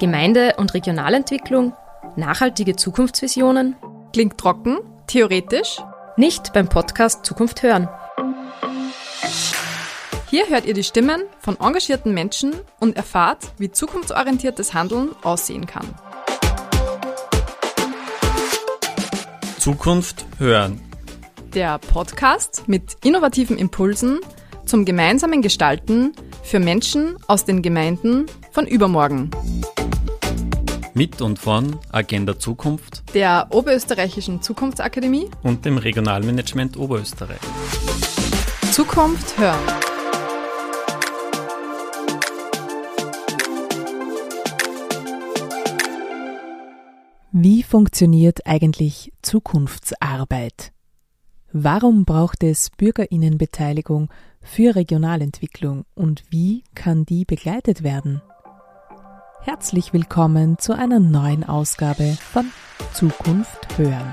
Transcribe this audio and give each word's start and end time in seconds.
Gemeinde- 0.00 0.54
und 0.56 0.74
Regionalentwicklung, 0.74 1.72
nachhaltige 2.16 2.74
Zukunftsvisionen? 2.74 3.76
Klingt 4.12 4.38
trocken, 4.38 4.78
theoretisch? 5.06 5.80
Nicht 6.16 6.52
beim 6.52 6.68
Podcast 6.68 7.24
Zukunft 7.24 7.62
hören. 7.62 7.88
Hier 10.28 10.48
hört 10.48 10.64
ihr 10.64 10.74
die 10.74 10.82
Stimmen 10.82 11.22
von 11.38 11.60
engagierten 11.60 12.12
Menschen 12.12 12.54
und 12.80 12.96
erfahrt, 12.96 13.52
wie 13.58 13.70
zukunftsorientiertes 13.70 14.74
Handeln 14.74 15.10
aussehen 15.22 15.66
kann. 15.66 15.86
Zukunft 19.60 20.26
hören. 20.38 20.80
Der 21.54 21.78
Podcast 21.78 22.64
mit 22.66 22.96
innovativen 23.04 23.56
Impulsen 23.56 24.18
zum 24.66 24.84
gemeinsamen 24.84 25.40
Gestalten 25.40 26.12
für 26.42 26.58
Menschen 26.58 27.16
aus 27.28 27.44
den 27.44 27.62
Gemeinden 27.62 28.26
von 28.50 28.66
übermorgen. 28.66 29.30
Mit 30.96 31.20
und 31.20 31.40
von 31.40 31.80
Agenda 31.90 32.38
Zukunft 32.38 33.02
Der 33.14 33.48
Oberösterreichischen 33.50 34.42
Zukunftsakademie 34.42 35.28
und 35.42 35.64
dem 35.64 35.76
Regionalmanagement 35.76 36.76
Oberösterreich. 36.76 37.40
Zukunft 38.70 39.36
hören. 39.36 39.58
Wie 47.32 47.64
funktioniert 47.64 48.46
eigentlich 48.46 49.12
Zukunftsarbeit? 49.20 50.70
Warum 51.52 52.04
braucht 52.04 52.44
es 52.44 52.70
Bürgerinnenbeteiligung 52.70 54.10
für 54.40 54.76
Regionalentwicklung 54.76 55.86
und 55.96 56.22
wie 56.30 56.62
kann 56.76 57.04
die 57.04 57.24
begleitet 57.24 57.82
werden? 57.82 58.22
Herzlich 59.46 59.92
willkommen 59.92 60.56
zu 60.58 60.72
einer 60.72 61.00
neuen 61.00 61.44
Ausgabe 61.44 62.16
von 62.32 62.50
Zukunft 62.94 63.76
hören. 63.76 64.10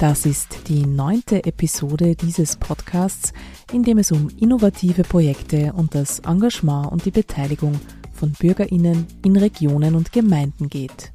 Das 0.00 0.24
ist 0.24 0.68
die 0.68 0.86
neunte 0.86 1.44
Episode 1.44 2.16
dieses 2.16 2.56
Podcasts, 2.56 3.34
in 3.74 3.82
dem 3.82 3.98
es 3.98 4.10
um 4.10 4.30
innovative 4.40 5.02
Projekte 5.02 5.74
und 5.74 5.94
das 5.94 6.20
Engagement 6.20 6.90
und 6.90 7.04
die 7.04 7.10
Beteiligung 7.10 7.78
von 8.14 8.32
Bürgerinnen 8.32 9.06
in 9.22 9.36
Regionen 9.36 9.94
und 9.94 10.12
Gemeinden 10.12 10.70
geht. 10.70 11.12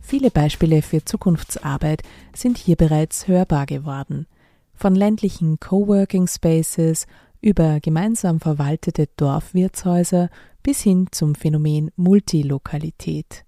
Viele 0.00 0.30
Beispiele 0.30 0.82
für 0.82 1.04
Zukunftsarbeit 1.04 2.04
sind 2.32 2.58
hier 2.58 2.76
bereits 2.76 3.26
hörbar 3.26 3.66
geworden. 3.66 4.28
Von 4.72 4.94
ländlichen 4.94 5.58
Coworking 5.58 6.28
Spaces 6.28 7.08
über 7.42 7.80
gemeinsam 7.80 8.40
verwaltete 8.40 9.08
Dorfwirtshäuser 9.16 10.30
bis 10.62 10.80
hin 10.80 11.08
zum 11.10 11.34
Phänomen 11.34 11.90
Multilokalität. 11.96 13.44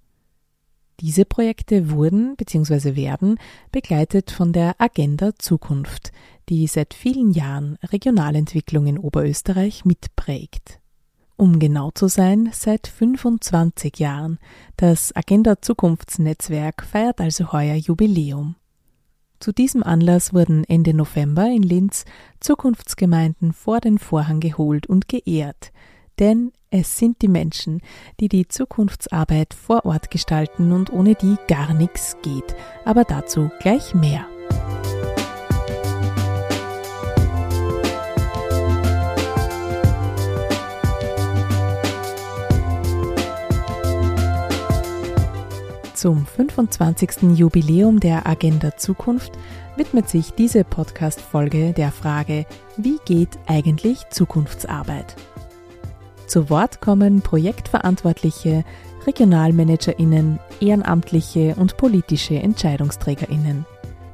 Diese 1.01 1.25
Projekte 1.25 1.91
wurden 1.91 2.37
bzw. 2.37 2.97
werden 2.97 3.39
begleitet 3.73 4.31
von 4.31 4.53
der 4.53 4.75
Agenda 4.79 5.31
Zukunft, 5.39 6.13
die 6.49 6.67
seit 6.67 6.95
vielen 6.95 7.31
Jahren 7.31 7.79
Regionalentwicklung 7.83 8.87
in 8.87 8.99
Oberösterreich 8.99 9.85
mitprägt. 9.85 10.81
Um 11.37 11.59
genau 11.59 11.91
zu 11.91 12.07
sein, 12.07 12.51
seit 12.53 12.87
25 12.87 13.99
Jahren. 13.99 14.39
Das 14.77 15.15
Agenda 15.17 15.61
Zukunftsnetzwerk 15.61 16.85
feiert 16.85 17.21
also 17.21 17.53
heuer 17.53 17.75
Jubiläum. 17.75 18.55
Zu 19.41 19.53
diesem 19.53 19.83
Anlass 19.83 20.33
wurden 20.33 20.65
Ende 20.65 20.95
November 20.95 21.47
in 21.47 21.63
Linz 21.63 22.05
Zukunftsgemeinden 22.41 23.53
vor 23.53 23.81
den 23.81 23.99
Vorhang 23.99 24.41
geholt 24.41 24.87
und 24.87 25.09
geehrt, 25.09 25.73
denn 26.19 26.53
es 26.71 26.99
sind 26.99 27.23
die 27.23 27.29
Menschen, 27.29 27.81
die 28.21 28.29
die 28.29 28.49
Zukunftsarbeit 28.49 29.55
vor 29.55 29.85
Ort 29.85 30.11
gestalten 30.11 30.73
und 30.73 30.93
ohne 30.93 31.15
die 31.15 31.37
gar 31.47 31.73
nichts 31.75 32.17
geht. 32.23 32.57
Aber 32.85 33.05
dazu 33.05 33.51
gleich 33.61 33.95
mehr. 33.95 34.27
Zum 46.05 46.27
25. 46.27 47.35
Jubiläum 47.35 47.99
der 47.99 48.27
Agenda 48.27 48.77
Zukunft 48.77 49.33
widmet 49.75 50.07
sich 50.07 50.35
diese 50.35 50.63
Podcast-Folge 50.63 51.73
der 51.73 51.91
Frage, 51.93 52.45
wie 52.77 52.99
geht 53.07 53.31
eigentlich 53.47 54.11
Zukunftsarbeit? 54.11 55.17
Zu 56.27 56.51
Wort 56.51 56.83
kommen 56.83 57.23
Projektverantwortliche, 57.23 58.67
RegionalmanagerInnen, 59.07 60.41
Ehrenamtliche 60.61 61.55
und 61.55 61.79
politische 61.79 62.35
EntscheidungsträgerInnen. 62.35 63.65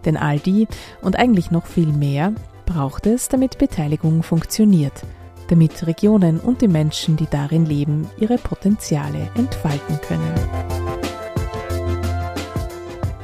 Denn 0.05 0.17
all 0.17 0.39
die 0.39 0.69
und 1.03 1.19
eigentlich 1.19 1.51
noch 1.51 1.67
viel 1.67 1.93
mehr 1.93 2.35
braucht 2.67 3.09
es, 3.09 3.29
damit 3.29 3.59
Beteiligung 3.59 4.23
funktioniert, 4.23 5.03
damit 5.49 5.85
Regionen 5.89 6.39
und 6.39 6.63
die 6.63 6.69
Menschen, 6.69 7.17
die 7.17 7.27
darin 7.29 7.67
leben, 7.67 8.09
ihre 8.17 8.39
Potenziale 8.39 9.29
entfalten 9.35 10.01
können. 10.03 10.90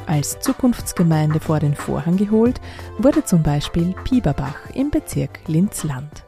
Als 0.06 0.38
Zukunftsgemeinde 0.38 1.40
vor 1.40 1.58
den 1.58 1.74
Vorhang 1.74 2.16
geholt 2.16 2.60
wurde 2.96 3.24
zum 3.24 3.42
Beispiel 3.42 3.92
Pieperbach 4.04 4.70
im 4.72 4.90
Bezirk 4.90 5.40
Linz-Land. 5.48 6.24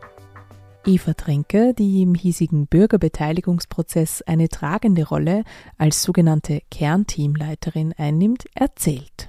Eva 0.84 1.14
Trinker, 1.14 1.74
die 1.74 2.02
im 2.02 2.16
hiesigen 2.16 2.66
Bürgerbeteiligungsprozess 2.66 4.22
eine 4.22 4.48
tragende 4.48 5.06
Rolle 5.06 5.44
als 5.76 6.02
sogenannte 6.02 6.62
Kernteamleiterin 6.72 7.94
einnimmt, 7.96 8.46
erzählt. 8.54 9.28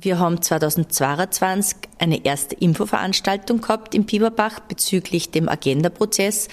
Wir 0.00 0.20
haben 0.20 0.40
2022 0.40 1.78
eine 1.98 2.24
erste 2.24 2.54
Infoveranstaltung 2.54 3.60
gehabt 3.60 3.92
im 3.96 4.06
Pieperbach 4.06 4.60
bezüglich 4.60 5.32
dem 5.32 5.48
Agenda-Prozess 5.48 6.46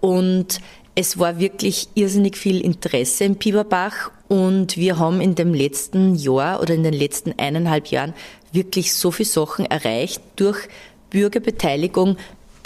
und 0.00 0.60
es 0.94 1.18
war 1.18 1.40
wirklich 1.40 1.88
irrsinnig 1.94 2.36
viel 2.36 2.60
Interesse 2.60 3.24
im 3.24 3.36
Pieperbach 3.36 4.12
und 4.28 4.76
wir 4.76 4.98
haben 4.98 5.20
in 5.20 5.34
dem 5.34 5.54
letzten 5.54 6.14
Jahr 6.14 6.60
oder 6.60 6.74
in 6.74 6.82
den 6.82 6.94
letzten 6.94 7.38
eineinhalb 7.38 7.88
Jahren 7.88 8.14
wirklich 8.52 8.94
so 8.94 9.10
viele 9.10 9.28
Sachen 9.28 9.66
erreicht 9.66 10.20
durch 10.36 10.68
Bürgerbeteiligung, 11.10 12.16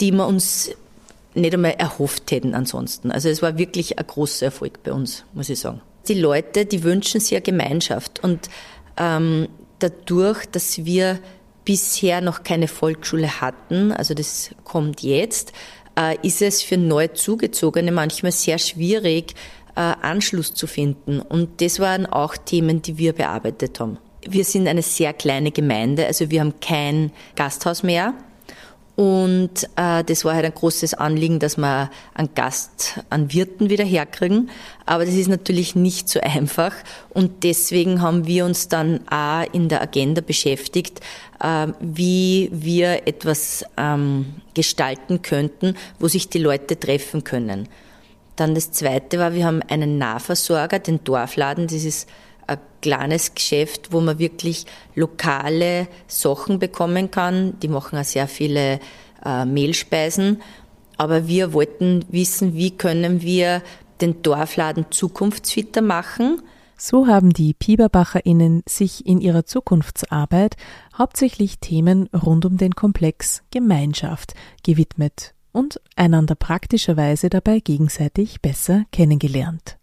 die 0.01 0.13
wir 0.13 0.27
uns 0.27 0.71
nicht 1.35 1.55
einmal 1.55 1.73
erhofft 1.73 2.31
hätten 2.31 2.55
ansonsten. 2.55 3.11
Also 3.11 3.29
es 3.29 3.43
war 3.43 3.59
wirklich 3.59 3.99
ein 3.99 4.07
großer 4.07 4.47
Erfolg 4.47 4.83
bei 4.83 4.93
uns, 4.93 5.25
muss 5.35 5.49
ich 5.49 5.61
sagen. 5.61 5.81
Die 6.09 6.15
Leute, 6.15 6.65
die 6.65 6.83
wünschen 6.83 7.21
sich 7.21 7.35
eine 7.35 7.43
Gemeinschaft 7.43 8.23
und 8.25 8.49
ähm, 8.97 9.49
dadurch, 9.79 10.47
dass 10.47 10.85
wir 10.85 11.19
bisher 11.65 12.21
noch 12.21 12.43
keine 12.43 12.69
Volksschule 12.69 13.41
hatten, 13.41 13.93
also 13.93 14.15
das 14.15 14.51
kommt 14.65 15.03
jetzt, 15.03 15.53
äh, 15.97 16.17
ist 16.27 16.43
es 16.43 16.63
für 16.63 16.79
neu 16.79 17.09
zugezogene 17.09 17.93
manchmal 17.93 18.33
sehr 18.33 18.59
schwierig, 18.59 19.35
Anschluss 19.81 20.55
zu 20.55 20.67
finden. 20.67 21.21
Und 21.21 21.61
das 21.61 21.81
waren 21.81 22.07
auch 22.07 22.37
Themen, 22.37 22.83
die 22.83 22.99
wir 22.99 23.13
bearbeitet 23.13 23.81
haben. 23.81 23.99
Wir 24.27 24.45
sind 24.45 24.69
eine 24.69 24.83
sehr 24.83 25.13
kleine 25.13 25.51
Gemeinde, 25.51 26.07
also 26.07 26.31
wir 26.31 26.41
haben 26.41 26.61
kein 26.61 27.11
Gasthaus 27.37 27.83
mehr. 27.83 28.15
Und 29.01 29.65
äh, 29.77 30.05
das 30.05 30.27
war 30.27 30.35
halt 30.35 30.45
ein 30.45 30.55
großes 30.55 30.93
Anliegen, 30.93 31.39
dass 31.39 31.57
wir 31.57 31.91
einen 32.13 32.35
Gast, 32.35 33.01
einen 33.09 33.33
Wirten 33.33 33.71
wieder 33.71 33.85
herkriegen. 33.85 34.51
Aber 34.85 35.07
das 35.07 35.15
ist 35.15 35.29
natürlich 35.29 35.75
nicht 35.75 36.11
so 36.11 36.21
einfach. 36.21 36.75
Und 37.09 37.43
deswegen 37.43 38.03
haben 38.03 38.27
wir 38.27 38.45
uns 38.45 38.69
dann 38.69 39.01
auch 39.09 39.45
in 39.55 39.71
der 39.71 39.81
Agenda 39.81 40.21
beschäftigt, 40.21 41.01
äh, 41.43 41.69
wie 41.81 42.51
wir 42.53 43.07
etwas 43.09 43.65
ähm, 43.79 44.35
gestalten 44.53 45.23
könnten, 45.23 45.79
wo 45.99 46.07
sich 46.07 46.29
die 46.29 46.39
Leute 46.39 46.79
treffen 46.79 47.25
können. 47.25 47.69
Dann 48.41 48.55
das 48.55 48.73
Zweite 48.73 49.19
war, 49.19 49.35
wir 49.35 49.45
haben 49.45 49.61
einen 49.69 49.99
Nahversorger, 49.99 50.79
den 50.79 51.05
Dorfladen. 51.05 51.67
Das 51.67 51.85
ist 51.85 52.09
ein 52.47 52.57
kleines 52.81 53.35
Geschäft, 53.35 53.93
wo 53.93 54.01
man 54.01 54.19
wirklich 54.19 54.65
lokale 54.95 55.89
Sachen 56.07 56.59
bekommen 56.59 57.11
kann. 57.11 57.61
Die 57.61 57.69
machen 57.69 57.99
auch 57.99 58.05
sehr 58.05 58.29
viele 58.29 58.81
äh, 59.27 59.45
Mehlspeisen. 59.45 60.41
Aber 60.97 61.29
wir 61.29 61.53
wollten 61.53 62.07
wissen, 62.09 62.55
wie 62.55 62.71
können 62.71 63.21
wir 63.21 63.61
den 64.01 64.23
Dorfladen 64.23 64.87
zukunftsfitter 64.89 65.83
machen. 65.83 66.41
So 66.79 67.09
haben 67.09 67.35
die 67.35 67.53
PieberbacherInnen 67.53 68.63
sich 68.67 69.05
in 69.05 69.21
ihrer 69.21 69.45
Zukunftsarbeit 69.45 70.57
hauptsächlich 70.97 71.59
Themen 71.59 72.09
rund 72.15 72.47
um 72.47 72.57
den 72.57 72.75
Komplex 72.75 73.43
Gemeinschaft 73.51 74.33
gewidmet 74.65 75.35
und 75.53 75.81
einander 75.97 76.35
praktischerweise 76.35 77.31
dabei 77.31 77.61
gegenseitig 77.61 78.41
besser 78.41 78.85
kennengelernt 78.93 79.77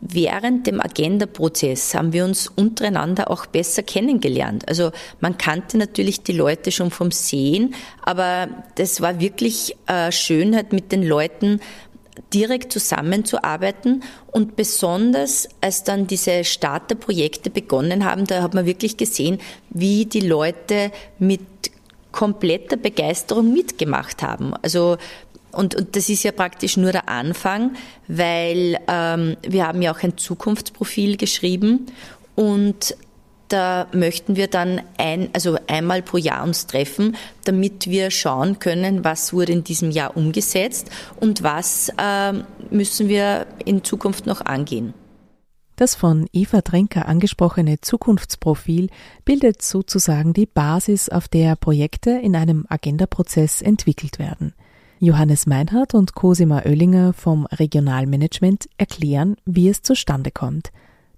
während 0.00 0.66
dem 0.66 0.80
Agenda-Prozess 0.80 1.94
haben 1.94 2.12
wir 2.12 2.24
uns 2.24 2.48
untereinander 2.48 3.30
auch 3.30 3.46
besser 3.46 3.82
kennengelernt. 3.82 4.68
Also 4.68 4.92
man 5.20 5.38
kannte 5.38 5.78
natürlich 5.78 6.22
die 6.22 6.32
Leute 6.32 6.70
schon 6.72 6.90
vom 6.90 7.10
Sehen, 7.10 7.74
aber 8.02 8.48
das 8.74 9.00
war 9.00 9.18
wirklich 9.20 9.76
äh, 9.86 10.12
schön, 10.12 10.54
halt 10.54 10.72
mit 10.72 10.92
den 10.92 11.02
Leuten 11.02 11.60
direkt 12.32 12.72
zusammenzuarbeiten 12.72 14.02
und 14.30 14.56
besonders 14.56 15.48
als 15.60 15.84
dann 15.84 16.06
diese 16.06 16.44
Starterprojekte 16.44 17.50
begonnen 17.50 18.04
haben, 18.04 18.26
da 18.26 18.42
hat 18.42 18.54
man 18.54 18.66
wirklich 18.66 18.96
gesehen, 18.96 19.38
wie 19.70 20.06
die 20.06 20.20
Leute 20.20 20.92
mit 21.18 21.40
kompletter 22.14 22.76
Begeisterung 22.76 23.52
mitgemacht 23.52 24.22
haben. 24.22 24.54
Also 24.62 24.96
und, 25.50 25.74
und 25.74 25.96
das 25.96 26.08
ist 26.08 26.22
ja 26.22 26.32
praktisch 26.32 26.76
nur 26.76 26.92
der 26.92 27.08
Anfang, 27.08 27.74
weil 28.08 28.78
ähm, 28.88 29.36
wir 29.46 29.66
haben 29.66 29.82
ja 29.82 29.92
auch 29.92 30.02
ein 30.02 30.16
Zukunftsprofil 30.16 31.16
geschrieben 31.16 31.86
und 32.36 32.96
da 33.48 33.86
möchten 33.92 34.36
wir 34.36 34.46
dann 34.46 34.80
ein, 34.96 35.28
also 35.32 35.58
einmal 35.66 36.02
pro 36.02 36.16
Jahr 36.16 36.44
uns 36.44 36.66
treffen, 36.66 37.16
damit 37.44 37.88
wir 37.88 38.10
schauen 38.10 38.58
können, 38.58 39.04
was 39.04 39.32
wurde 39.32 39.52
in 39.52 39.64
diesem 39.64 39.90
Jahr 39.90 40.16
umgesetzt 40.16 40.90
und 41.20 41.42
was 41.42 41.92
äh, 41.98 42.32
müssen 42.70 43.08
wir 43.08 43.46
in 43.64 43.84
Zukunft 43.84 44.26
noch 44.26 44.40
angehen. 44.40 44.94
Das 45.76 45.96
von 45.96 46.26
Eva 46.32 46.60
Trenker 46.62 47.08
angesprochene 47.08 47.80
Zukunftsprofil 47.80 48.90
bildet 49.24 49.60
sozusagen 49.60 50.32
die 50.32 50.46
Basis, 50.46 51.08
auf 51.08 51.26
der 51.26 51.56
Projekte 51.56 52.10
in 52.10 52.36
einem 52.36 52.64
Agendaprozess 52.68 53.60
entwickelt 53.60 54.20
werden. 54.20 54.54
Johannes 55.00 55.46
Meinhardt 55.46 55.94
und 55.94 56.14
Cosima 56.14 56.62
Oellinger 56.64 57.12
vom 57.12 57.46
Regionalmanagement 57.46 58.68
erklären, 58.78 59.36
wie 59.44 59.68
es 59.68 59.82
zustande 59.82 60.30
kommt. 60.30 60.70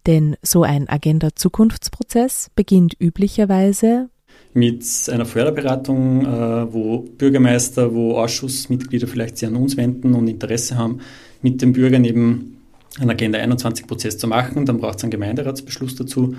Denn 0.07 0.37
so 0.41 0.63
ein 0.63 0.89
Agenda-Zukunftsprozess 0.89 2.51
beginnt 2.55 2.97
üblicherweise 2.99 4.09
mit 4.55 4.85
einer 5.13 5.27
Förderberatung, 5.27 6.25
äh, 6.25 6.73
wo 6.73 7.01
Bürgermeister, 7.01 7.95
wo 7.95 8.17
Ausschussmitglieder 8.17 9.07
vielleicht 9.07 9.37
sich 9.37 9.49
an 9.49 9.57
uns 9.57 9.77
wenden 9.77 10.15
und 10.15 10.29
Interesse 10.29 10.79
haben, 10.79 11.01
mit 11.43 11.61
den 11.61 11.73
Bürgern 11.75 12.05
eben 12.05 12.56
einen 12.99 13.11
Agenda 13.11 13.39
21-Prozess 13.39 14.19
zu 14.19 14.29
machen. 14.29 14.67
Dann 14.67 14.79
braucht 14.79 14.99
es 14.99 15.05
einen 15.05 15.11
Gemeinderatsbeschluss 15.11 15.97
dazu. 15.97 16.35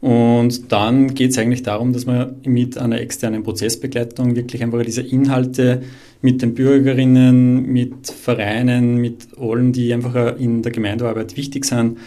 Und 0.00 0.70
dann 0.72 1.14
geht 1.14 1.30
es 1.30 1.38
eigentlich 1.38 1.62
darum, 1.62 1.92
dass 1.92 2.04
man 2.04 2.36
mit 2.44 2.76
einer 2.76 3.00
externen 3.00 3.42
Prozessbegleitung 3.42 4.36
wirklich 4.36 4.62
einfach 4.62 4.82
diese 4.82 5.00
Inhalte 5.00 5.82
mit 6.20 6.42
den 6.42 6.54
Bürgerinnen, 6.54 7.66
mit 7.66 8.06
Vereinen, 8.08 8.96
mit 8.96 9.28
allen, 9.38 9.72
die 9.72 9.92
einfach 9.94 10.38
in 10.38 10.62
der 10.62 10.72
Gemeindearbeit 10.72 11.36
wichtig 11.36 11.64
sind, 11.64 11.98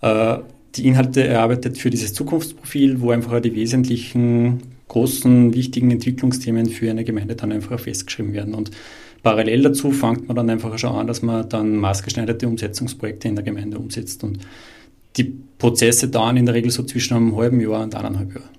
äh, 0.00 0.38
die 0.76 0.86
Inhalte 0.86 1.24
erarbeitet 1.24 1.78
für 1.78 1.90
dieses 1.90 2.14
Zukunftsprofil, 2.14 3.00
wo 3.00 3.10
einfach 3.10 3.40
die 3.40 3.54
wesentlichen 3.54 4.62
großen, 4.88 5.54
wichtigen 5.54 5.90
Entwicklungsthemen 5.90 6.66
für 6.66 6.90
eine 6.90 7.04
Gemeinde 7.04 7.34
dann 7.34 7.52
einfach 7.52 7.80
festgeschrieben 7.80 8.32
werden. 8.32 8.54
Und 8.54 8.70
parallel 9.26 9.62
dazu 9.62 9.90
fängt 9.90 10.28
man 10.28 10.36
dann 10.36 10.48
einfach 10.48 10.78
schon 10.78 10.94
an, 10.94 11.08
dass 11.08 11.20
man 11.20 11.48
dann 11.48 11.74
maßgeschneiderte 11.78 12.46
Umsetzungsprojekte 12.46 13.26
in 13.26 13.34
der 13.34 13.44
Gemeinde 13.44 13.76
umsetzt. 13.76 14.22
Und 14.22 14.38
die 15.16 15.36
Prozesse 15.58 16.06
dauern 16.06 16.36
in 16.36 16.46
der 16.46 16.54
Regel 16.54 16.70
so 16.70 16.84
zwischen 16.84 17.16
einem 17.16 17.36
halben 17.36 17.60
Jahr 17.60 17.82
und 17.82 17.92
eineinhalb 17.96 18.32
Jahren. 18.32 18.50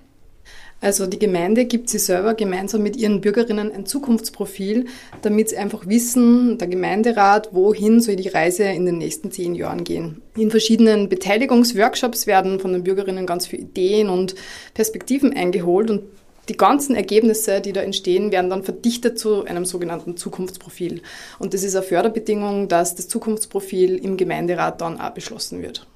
Also 0.82 1.06
die 1.06 1.18
Gemeinde 1.18 1.64
gibt 1.64 1.88
sie 1.88 1.98
selber 1.98 2.34
gemeinsam 2.34 2.82
mit 2.82 2.98
ihren 2.98 3.22
Bürgerinnen 3.22 3.72
ein 3.72 3.86
Zukunftsprofil, 3.86 4.84
damit 5.22 5.48
sie 5.48 5.56
einfach 5.56 5.86
wissen, 5.86 6.58
der 6.58 6.68
Gemeinderat, 6.68 7.48
wohin 7.52 8.02
soll 8.02 8.16
die 8.16 8.28
Reise 8.28 8.64
in 8.64 8.84
den 8.84 8.98
nächsten 8.98 9.30
zehn 9.30 9.54
Jahren 9.54 9.84
gehen. 9.84 10.20
In 10.36 10.50
verschiedenen 10.50 11.08
Beteiligungsworkshops 11.08 12.26
werden 12.26 12.60
von 12.60 12.74
den 12.74 12.84
Bürgerinnen 12.84 13.24
ganz 13.24 13.46
viele 13.46 13.62
Ideen 13.62 14.10
und 14.10 14.34
Perspektiven 14.74 15.32
eingeholt 15.32 15.90
und 15.90 16.02
die 16.48 16.56
ganzen 16.56 16.96
Ergebnisse, 16.96 17.60
die 17.60 17.72
da 17.72 17.80
entstehen, 17.82 18.32
werden 18.32 18.50
dann 18.50 18.62
verdichtet 18.62 19.18
zu 19.18 19.44
einem 19.44 19.64
sogenannten 19.64 20.16
Zukunftsprofil. 20.16 21.02
Und 21.38 21.54
das 21.54 21.62
ist 21.62 21.76
eine 21.76 21.84
Förderbedingung, 21.84 22.68
dass 22.68 22.94
das 22.94 23.08
Zukunftsprofil 23.08 23.96
im 23.96 24.16
Gemeinderat 24.16 24.80
dann 24.80 25.00
auch 25.00 25.10
beschlossen 25.10 25.62
wird. 25.62 25.86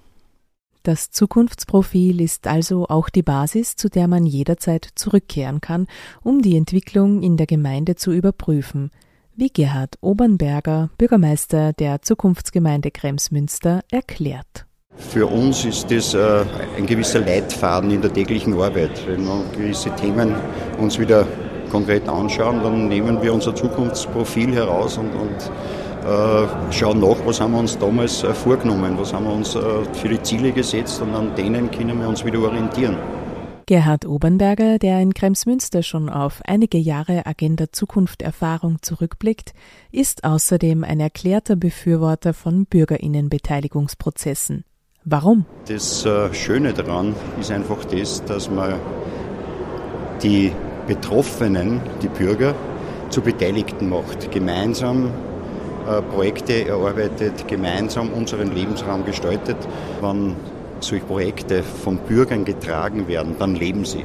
Das 0.82 1.10
Zukunftsprofil 1.10 2.20
ist 2.20 2.48
also 2.48 2.86
auch 2.88 3.08
die 3.08 3.22
Basis, 3.22 3.76
zu 3.76 3.88
der 3.88 4.08
man 4.08 4.26
jederzeit 4.26 4.88
zurückkehren 4.96 5.60
kann, 5.60 5.86
um 6.24 6.42
die 6.42 6.56
Entwicklung 6.56 7.22
in 7.22 7.36
der 7.36 7.46
Gemeinde 7.46 7.94
zu 7.94 8.10
überprüfen, 8.10 8.90
wie 9.36 9.48
Gerhard 9.48 9.96
Obernberger, 10.00 10.90
Bürgermeister 10.98 11.72
der 11.72 12.02
Zukunftsgemeinde 12.02 12.90
Kremsmünster, 12.90 13.82
erklärt. 13.90 14.66
Für 14.96 15.26
uns 15.26 15.64
ist 15.64 15.90
das 15.90 16.14
äh, 16.14 16.44
ein 16.76 16.86
gewisser 16.86 17.20
Leitfaden 17.20 17.90
in 17.90 18.00
der 18.00 18.12
täglichen 18.12 18.54
Arbeit. 18.54 19.06
Wenn 19.06 19.24
wir 19.24 19.44
gewisse 19.56 19.90
Themen 19.96 20.34
uns 20.78 20.98
wieder 20.98 21.26
konkret 21.70 22.08
anschauen, 22.08 22.62
dann 22.62 22.88
nehmen 22.88 23.20
wir 23.22 23.32
unser 23.32 23.54
Zukunftsprofil 23.54 24.54
heraus 24.54 24.98
und, 24.98 25.10
und 25.14 25.50
äh, 26.04 26.46
schauen 26.72 27.00
nach, 27.00 27.16
was 27.24 27.40
haben 27.40 27.52
wir 27.52 27.60
uns 27.60 27.78
damals 27.78 28.22
äh, 28.22 28.32
vorgenommen, 28.34 28.96
was 28.98 29.12
haben 29.12 29.24
wir 29.26 29.32
uns 29.32 29.50
für 29.52 30.08
die 30.08 30.22
Ziele 30.22 30.52
gesetzt 30.52 31.00
und 31.00 31.14
an 31.14 31.34
denen 31.34 31.70
können 31.70 32.00
wir 32.00 32.08
uns 32.08 32.24
wieder 32.24 32.40
orientieren. 32.40 32.96
Gerhard 33.66 34.06
Obernberger, 34.06 34.78
der 34.78 35.00
in 35.00 35.14
Kremsmünster 35.14 35.82
schon 35.82 36.08
auf 36.08 36.42
einige 36.44 36.78
Jahre 36.78 37.26
Agenda 37.26 37.70
Zukunft 37.70 38.20
Erfahrung 38.20 38.78
zurückblickt, 38.82 39.54
ist 39.92 40.24
außerdem 40.24 40.84
ein 40.84 41.00
erklärter 41.00 41.56
Befürworter 41.56 42.34
von 42.34 42.66
Bürgerinnenbeteiligungsprozessen. 42.66 44.64
Warum? 45.04 45.46
Das 45.66 46.06
Schöne 46.32 46.72
daran 46.72 47.14
ist 47.40 47.50
einfach 47.50 47.84
das, 47.84 48.24
dass 48.24 48.48
man 48.48 48.74
die 50.22 50.52
Betroffenen, 50.86 51.80
die 52.02 52.08
Bürger, 52.08 52.54
zu 53.10 53.20
Beteiligten 53.20 53.88
macht, 53.88 54.30
gemeinsam 54.30 55.10
äh, 55.86 56.00
Projekte 56.02 56.66
erarbeitet, 56.66 57.46
gemeinsam 57.46 58.10
unseren 58.10 58.54
Lebensraum 58.54 59.04
gestaltet. 59.04 59.56
Wenn 60.00 60.34
solche 60.80 61.04
Projekte 61.04 61.62
von 61.62 61.98
Bürgern 61.98 62.44
getragen 62.44 63.06
werden, 63.08 63.36
dann 63.38 63.54
leben 63.54 63.84
sie. 63.84 64.04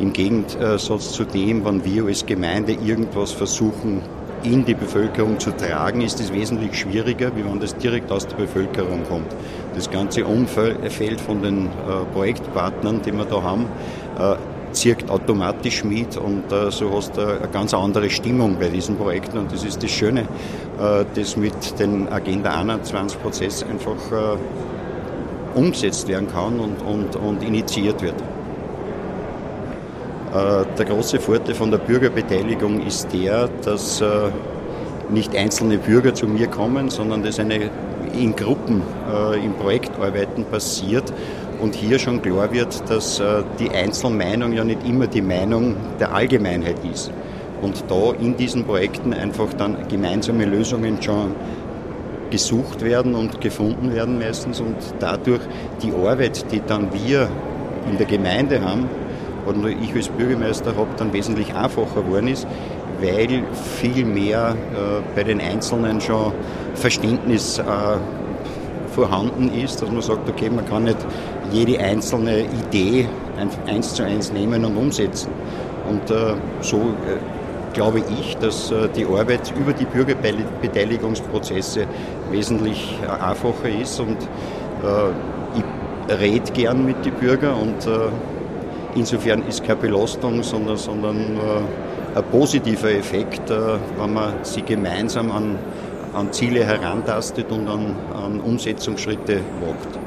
Im 0.00 0.12
Gegensatz 0.12 1.12
zu 1.12 1.24
dem, 1.24 1.64
wenn 1.64 1.84
wir 1.84 2.06
als 2.06 2.24
Gemeinde 2.24 2.72
irgendwas 2.72 3.32
versuchen, 3.32 4.00
in 4.42 4.64
die 4.64 4.74
Bevölkerung 4.74 5.38
zu 5.38 5.50
tragen, 5.50 6.00
ist 6.00 6.18
es 6.20 6.32
wesentlich 6.32 6.78
schwieriger, 6.78 7.30
wie 7.36 7.44
wenn 7.44 7.60
das 7.60 7.76
direkt 7.76 8.10
aus 8.10 8.26
der 8.26 8.36
Bevölkerung 8.36 9.04
kommt. 9.04 9.30
Das 9.74 9.90
ganze 9.90 10.24
Umfeld 10.24 11.20
von 11.20 11.42
den 11.42 11.66
äh, 11.66 12.04
Projektpartnern, 12.12 13.00
die 13.02 13.12
wir 13.12 13.24
da 13.24 13.42
haben, 13.42 13.66
äh, 14.18 14.36
zirkt 14.72 15.10
automatisch 15.10 15.84
mit 15.84 16.16
und 16.16 16.50
äh, 16.52 16.70
so 16.70 16.92
hast 16.94 17.16
du 17.16 17.22
eine 17.22 17.48
ganz 17.52 17.74
andere 17.74 18.10
Stimmung 18.10 18.56
bei 18.58 18.68
diesen 18.68 18.96
Projekten 18.96 19.38
und 19.38 19.52
das 19.52 19.64
ist 19.64 19.82
das 19.82 19.90
Schöne, 19.90 20.26
das 21.14 21.36
mit 21.36 21.78
dem 21.78 22.10
Agenda 22.10 22.52
21 22.52 23.20
Prozess 23.20 23.64
einfach 23.64 23.96
umgesetzt 25.54 26.08
werden 26.08 26.28
kann 26.32 26.58
und, 26.58 26.80
und, 26.82 27.16
und 27.16 27.42
initiiert 27.42 28.00
wird. 28.00 28.14
Der 30.32 30.84
große 30.86 31.18
Vorteil 31.18 31.54
von 31.54 31.70
der 31.70 31.78
Bürgerbeteiligung 31.78 32.86
ist 32.86 33.12
der, 33.12 33.48
dass 33.64 34.02
nicht 35.10 35.34
einzelne 35.36 35.78
Bürger 35.78 36.14
zu 36.14 36.26
mir 36.26 36.46
kommen, 36.46 36.88
sondern 36.88 37.22
dass 37.22 37.38
eine 37.38 37.70
in 38.14 38.34
Gruppen 38.36 38.82
äh, 39.12 39.44
im 39.44 39.54
Projektarbeiten 39.54 40.44
passiert 40.44 41.12
und 41.60 41.74
hier 41.74 41.98
schon 41.98 42.22
klar 42.22 42.52
wird, 42.52 42.88
dass 42.88 43.20
äh, 43.20 43.42
die 43.58 43.70
Einzelmeinung 43.70 44.52
ja 44.52 44.64
nicht 44.64 44.86
immer 44.86 45.06
die 45.06 45.22
Meinung 45.22 45.76
der 45.98 46.14
Allgemeinheit 46.14 46.76
ist. 46.90 47.12
Und 47.62 47.84
da 47.88 48.12
in 48.18 48.36
diesen 48.36 48.64
Projekten 48.64 49.12
einfach 49.12 49.52
dann 49.52 49.76
gemeinsame 49.88 50.46
Lösungen 50.46 51.02
schon 51.02 51.34
gesucht 52.30 52.82
werden 52.82 53.14
und 53.14 53.40
gefunden 53.40 53.92
werden 53.92 54.18
meistens 54.18 54.60
und 54.60 54.76
dadurch 55.00 55.42
die 55.82 55.92
Arbeit, 55.92 56.50
die 56.52 56.62
dann 56.66 56.88
wir 56.92 57.28
in 57.90 57.98
der 57.98 58.06
Gemeinde 58.06 58.62
haben 58.62 58.88
oder 59.46 59.68
ich 59.68 59.94
als 59.94 60.08
Bürgermeister 60.08 60.76
habe, 60.76 60.88
dann 60.96 61.12
wesentlich 61.12 61.54
einfacher 61.54 62.02
geworden 62.02 62.28
ist, 62.28 62.46
weil 63.00 63.42
viel 63.80 64.04
mehr 64.04 64.54
äh, 64.72 65.02
bei 65.14 65.24
den 65.24 65.40
Einzelnen 65.40 66.00
schon 66.00 66.32
Verständnis 66.74 67.58
äh, 67.58 67.62
vorhanden 68.94 69.52
ist, 69.52 69.82
dass 69.82 69.90
man 69.90 70.02
sagt, 70.02 70.28
okay, 70.28 70.50
man 70.50 70.66
kann 70.66 70.84
nicht 70.84 70.98
jede 71.52 71.78
einzelne 71.78 72.40
Idee 72.40 73.08
eins 73.66 73.94
zu 73.94 74.04
eins 74.04 74.30
nehmen 74.32 74.64
und 74.64 74.76
umsetzen. 74.76 75.30
Und 75.88 76.10
äh, 76.10 76.34
so 76.60 76.76
äh, 76.76 76.80
glaube 77.72 78.02
ich, 78.20 78.36
dass 78.38 78.70
äh, 78.70 78.88
die 78.94 79.04
Arbeit 79.04 79.52
über 79.58 79.72
die 79.72 79.86
Bürgerbeteiligungsprozesse 79.86 81.86
wesentlich 82.30 82.96
äh, 83.02 83.08
einfacher 83.22 83.68
ist 83.68 83.98
und 84.00 84.18
äh, 84.82 85.10
ich 85.56 85.64
rede 86.18 86.52
gern 86.52 86.84
mit 86.84 87.04
den 87.04 87.14
Bürgern 87.14 87.54
und 87.54 87.86
äh, 87.86 88.10
insofern 88.94 89.46
ist 89.46 89.64
keine 89.64 89.80
Belastung, 89.80 90.42
sondern, 90.42 90.76
sondern 90.76 91.38
ein 92.12 92.24
positiver 92.32 92.90
Effekt, 92.90 93.48
wenn 93.48 94.12
man 94.12 94.32
sie 94.42 94.62
gemeinsam 94.62 95.30
an 95.30 95.56
an 96.14 96.32
Ziele 96.32 96.64
herantastet 96.64 97.50
und 97.50 97.68
an, 97.68 97.96
an 98.14 98.40
Umsetzungsschritte 98.40 99.40
wagt. 99.60 99.98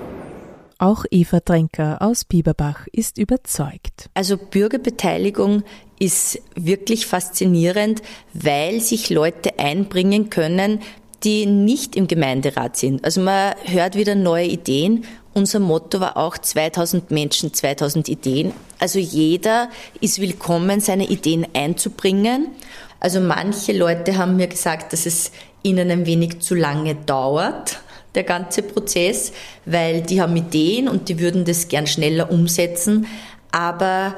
Auch 0.80 1.06
Eva 1.12 1.40
Tränker 1.40 2.02
aus 2.02 2.26
Bieberbach 2.26 2.88
ist 2.92 3.18
überzeugt. 3.18 4.10
Also 4.16 4.38
Bürgerbeteiligung 4.38 5.64
ist 5.98 6.42
wirklich 6.56 7.06
faszinierend, 7.06 8.02
weil 8.34 8.82
sich 8.82 9.10
Leute 9.10 9.60
einbringen 9.60 10.30
können, 10.30 10.82
die 11.24 11.46
nicht 11.46 11.96
im 11.96 12.08
Gemeinderat 12.08 12.76
sind. 12.76 13.06
Also 13.06 13.22
man 13.22 13.54
hört 13.64 13.96
wieder 13.96 14.16
neue 14.16 14.48
Ideen. 14.48 15.06
Unser 15.34 15.60
Motto 15.60 16.00
war 16.00 16.18
auch 16.18 16.38
2000 16.38 17.12
Menschen, 17.12 17.54
2000 17.54 18.10
Ideen. 18.10 18.52
Also 18.78 19.00
jeder 19.00 19.70
ist 20.02 20.20
willkommen, 20.20 20.82
seine 20.82 21.08
Ideen 21.08 21.48
einzubringen. 21.54 22.48
Also 23.00 23.20
manche 23.20 23.72
Leute 23.72 24.18
haben 24.18 24.36
mir 24.36 24.48
gesagt, 24.48 24.92
dass 24.92 25.06
es 25.06 25.32
ihnen 25.64 25.90
ein 25.90 26.06
wenig 26.06 26.40
zu 26.40 26.56
lange 26.56 26.96
dauert 26.96 27.80
der 28.16 28.24
ganze 28.24 28.62
Prozess, 28.62 29.34
weil 29.66 30.02
die 30.02 30.22
haben 30.22 30.36
Ideen 30.36 30.88
und 30.88 31.10
die 31.10 31.20
würden 31.20 31.46
das 31.46 31.68
gern 31.68 31.88
schneller 31.88 32.32
umsetzen. 32.32 33.08
Aber 33.52 34.16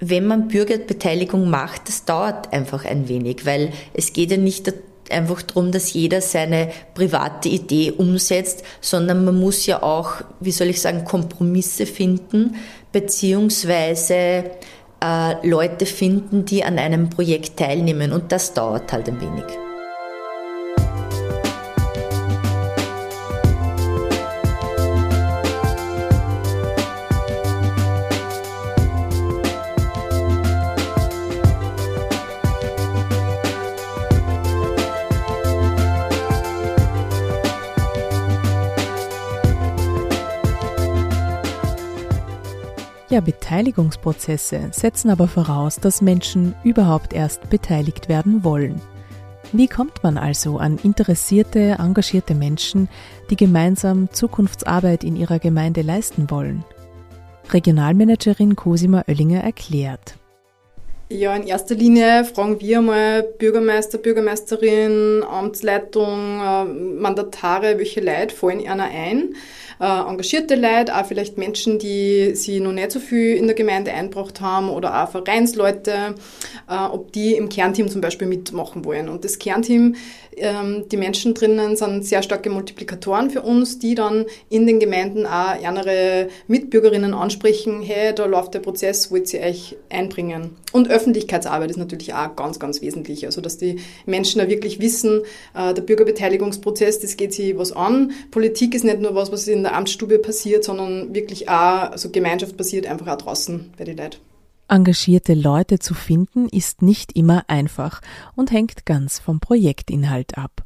wenn 0.00 0.26
man 0.26 0.48
Bürgerbeteiligung 0.48 1.48
macht, 1.48 1.88
das 1.88 2.04
dauert 2.04 2.52
einfach 2.52 2.84
ein 2.84 3.08
wenig, 3.08 3.46
weil 3.46 3.72
es 3.94 4.12
geht 4.12 4.30
ja 4.30 4.36
nicht 4.36 4.72
einfach 5.10 5.42
darum, 5.42 5.70
dass 5.72 5.92
jeder 5.92 6.20
seine 6.20 6.70
private 6.94 7.48
Idee 7.48 7.92
umsetzt, 7.92 8.64
sondern 8.80 9.24
man 9.24 9.38
muss 9.38 9.66
ja 9.66 9.82
auch, 9.82 10.14
wie 10.40 10.50
soll 10.50 10.68
ich 10.68 10.80
sagen, 10.80 11.04
Kompromisse 11.04 11.86
finden, 11.86 12.56
beziehungsweise 12.92 14.50
äh, 15.02 15.46
Leute 15.48 15.86
finden, 15.86 16.44
die 16.44 16.64
an 16.64 16.78
einem 16.78 17.10
Projekt 17.10 17.56
teilnehmen 17.58 18.12
und 18.12 18.32
das 18.32 18.52
dauert 18.54 18.92
halt 18.92 19.08
ein 19.08 19.20
wenig. 19.20 19.65
Beteiligungsprozesse 43.46 44.70
setzen 44.72 45.08
aber 45.08 45.28
voraus, 45.28 45.76
dass 45.76 46.02
Menschen 46.02 46.56
überhaupt 46.64 47.12
erst 47.12 47.48
beteiligt 47.48 48.08
werden 48.08 48.42
wollen. 48.42 48.82
Wie 49.52 49.68
kommt 49.68 50.02
man 50.02 50.18
also 50.18 50.58
an 50.58 50.80
interessierte, 50.82 51.76
engagierte 51.78 52.34
Menschen, 52.34 52.88
die 53.30 53.36
gemeinsam 53.36 54.08
Zukunftsarbeit 54.10 55.04
in 55.04 55.14
ihrer 55.14 55.38
Gemeinde 55.38 55.82
leisten 55.82 56.28
wollen? 56.28 56.64
Regionalmanagerin 57.52 58.56
Cosima 58.56 59.04
Oellinger 59.06 59.44
erklärt. 59.44 60.16
Ja, 61.08 61.36
in 61.36 61.46
erster 61.46 61.76
Linie 61.76 62.24
fragen 62.24 62.60
wir 62.60 62.80
mal 62.80 63.22
Bürgermeister, 63.22 63.98
Bürgermeisterin, 63.98 65.22
Amtsleitung, 65.22 66.40
äh, 66.40 66.64
Mandatare, 66.64 67.78
welche 67.78 68.00
Leute 68.00 68.34
fallen 68.34 68.66
einer 68.66 68.86
ein 68.86 69.36
äh, 69.80 69.84
engagierte 69.84 70.54
Leute, 70.54 70.96
auch 70.96 71.06
vielleicht 71.06 71.38
Menschen, 71.38 71.78
die 71.78 72.34
sie 72.34 72.60
noch 72.60 72.72
nicht 72.72 72.92
so 72.92 73.00
viel 73.00 73.36
in 73.36 73.46
der 73.46 73.54
Gemeinde 73.54 73.92
eingebracht 73.92 74.40
haben 74.40 74.70
oder 74.70 75.02
auch 75.02 75.10
Vereinsleute, 75.10 76.14
äh, 76.68 76.74
ob 76.74 77.12
die 77.12 77.34
im 77.34 77.48
Kernteam 77.48 77.88
zum 77.88 78.00
Beispiel 78.00 78.26
mitmachen 78.26 78.84
wollen. 78.84 79.08
Und 79.08 79.24
das 79.24 79.38
Kernteam 79.38 79.96
ähm, 80.36 80.84
die 80.90 80.96
Menschen 80.98 81.34
drinnen 81.34 81.76
sind 81.76 82.04
sehr 82.04 82.22
starke 82.22 82.50
Multiplikatoren 82.50 83.30
für 83.30 83.42
uns, 83.42 83.78
die 83.78 83.94
dann 83.94 84.26
in 84.50 84.66
den 84.66 84.80
Gemeinden 84.80 85.26
auch 85.26 85.64
andere 85.64 86.28
Mitbürgerinnen 86.46 87.14
ansprechen, 87.14 87.82
hey, 87.82 88.14
da 88.14 88.26
läuft 88.26 88.54
der 88.54 88.60
Prozess, 88.60 89.10
wollt 89.10 89.32
ihr 89.32 89.40
euch 89.40 89.76
einbringen? 89.88 90.50
Und 90.72 90.90
Öffentlichkeitsarbeit 90.90 91.70
ist 91.70 91.78
natürlich 91.78 92.12
auch 92.12 92.36
ganz, 92.36 92.58
ganz 92.58 92.82
wesentlich. 92.82 93.24
Also, 93.24 93.40
dass 93.40 93.56
die 93.56 93.80
Menschen 94.04 94.40
da 94.40 94.48
wirklich 94.48 94.78
wissen, 94.78 95.22
äh, 95.54 95.72
der 95.72 95.82
Bürgerbeteiligungsprozess, 95.82 97.00
das 97.00 97.16
geht 97.16 97.32
sich 97.32 97.56
was 97.56 97.72
an. 97.72 98.12
Politik 98.30 98.74
ist 98.74 98.84
nicht 98.84 99.00
nur 99.00 99.14
was, 99.14 99.32
was 99.32 99.48
in 99.48 99.65
der 99.66 99.76
Amtsstube 99.76 100.18
passiert, 100.18 100.64
sondern 100.64 101.14
wirklich 101.14 101.48
auch, 101.48 101.90
also 101.90 102.10
gemeinschaftsbasiert 102.10 102.86
einfach 102.86 103.08
auch 103.08 103.18
draußen 103.18 103.72
bei 103.76 103.84
den 103.84 103.96
Leuten. 103.96 104.16
Engagierte 104.68 105.34
Leute 105.34 105.78
zu 105.78 105.94
finden 105.94 106.48
ist 106.48 106.82
nicht 106.82 107.16
immer 107.16 107.44
einfach 107.48 108.00
und 108.34 108.50
hängt 108.50 108.84
ganz 108.84 109.18
vom 109.18 109.38
Projektinhalt 109.38 110.36
ab. 110.38 110.64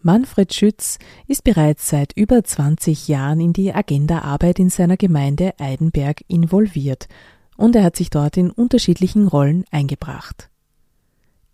Manfred 0.00 0.52
Schütz 0.52 0.98
ist 1.28 1.44
bereits 1.44 1.88
seit 1.88 2.12
über 2.16 2.42
20 2.42 3.08
Jahren 3.08 3.40
in 3.40 3.52
die 3.52 3.72
Agendaarbeit 3.72 4.58
in 4.58 4.68
seiner 4.68 4.96
Gemeinde 4.96 5.54
Eidenberg 5.58 6.22
involviert 6.28 7.08
und 7.56 7.76
er 7.76 7.84
hat 7.84 7.96
sich 7.96 8.10
dort 8.10 8.36
in 8.36 8.50
unterschiedlichen 8.50 9.28
Rollen 9.28 9.64
eingebracht. 9.70 10.48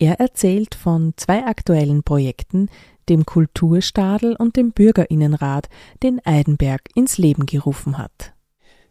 Er 0.01 0.21
erzählt 0.21 0.77
von 0.77 1.15
zwei 1.17 1.45
aktuellen 1.45 2.05
Projekten, 2.05 2.69
dem 3.09 3.27
Kulturstadel 3.27 4.37
und 4.37 4.57
dem 4.57 4.71
Bürgerinnenrat, 4.71 5.69
den 6.05 6.25
Eidenberg 6.25 6.83
ins 6.95 7.19
Leben 7.19 7.47
gerufen 7.47 7.99
hat. 7.99 8.33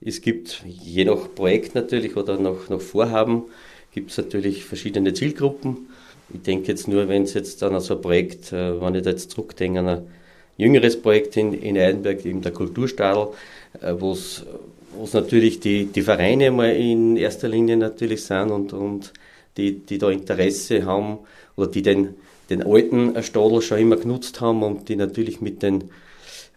Es 0.01 0.19
gibt 0.19 0.65
je 0.67 1.05
nach 1.05 1.33
Projekt 1.33 1.75
natürlich 1.75 2.17
oder 2.17 2.37
nach, 2.37 2.67
nach 2.69 2.81
Vorhaben 2.81 3.43
gibt 3.93 4.11
es 4.11 4.17
natürlich 4.17 4.65
verschiedene 4.65 5.13
Zielgruppen. 5.13 5.87
Ich 6.33 6.41
denke 6.41 6.67
jetzt 6.67 6.89
nur, 6.89 7.07
wenn 7.07 7.23
es 7.23 7.33
jetzt 7.35 7.63
an 7.63 7.79
so 7.79 7.95
ein 7.95 8.01
Projekt, 8.01 8.51
äh, 8.51 8.81
wenn 8.81 8.95
ich 8.95 9.03
da 9.03 9.11
jetzt 9.11 9.31
zurückdenke 9.31 9.79
an 9.79 9.87
ein 9.87 10.07
jüngeres 10.57 11.01
Projekt 11.01 11.37
in, 11.37 11.53
in 11.53 11.77
Eidenberg, 11.77 12.25
eben 12.25 12.41
der 12.41 12.51
Kulturstadel, 12.51 13.29
äh, 13.81 13.93
wo 13.97 14.11
es 14.11 14.43
natürlich 15.13 15.61
die, 15.61 15.85
die 15.85 16.01
Vereine 16.01 16.51
mal 16.51 16.75
in 16.75 17.15
erster 17.15 17.47
Linie 17.47 17.77
natürlich 17.77 18.25
sind 18.25 18.51
und, 18.51 18.73
und 18.73 19.13
die, 19.57 19.79
die 19.79 19.97
da 19.97 20.09
Interesse 20.09 20.85
haben 20.85 21.19
oder 21.55 21.69
die 21.69 21.81
den, 21.81 22.15
den 22.49 22.63
alten 22.63 23.21
Stadel 23.23 23.61
schon 23.61 23.79
immer 23.79 23.97
genutzt 23.97 24.39
haben 24.41 24.63
und 24.63 24.89
die 24.89 24.95
natürlich 24.95 25.41
mit 25.41 25.63
den 25.63 25.85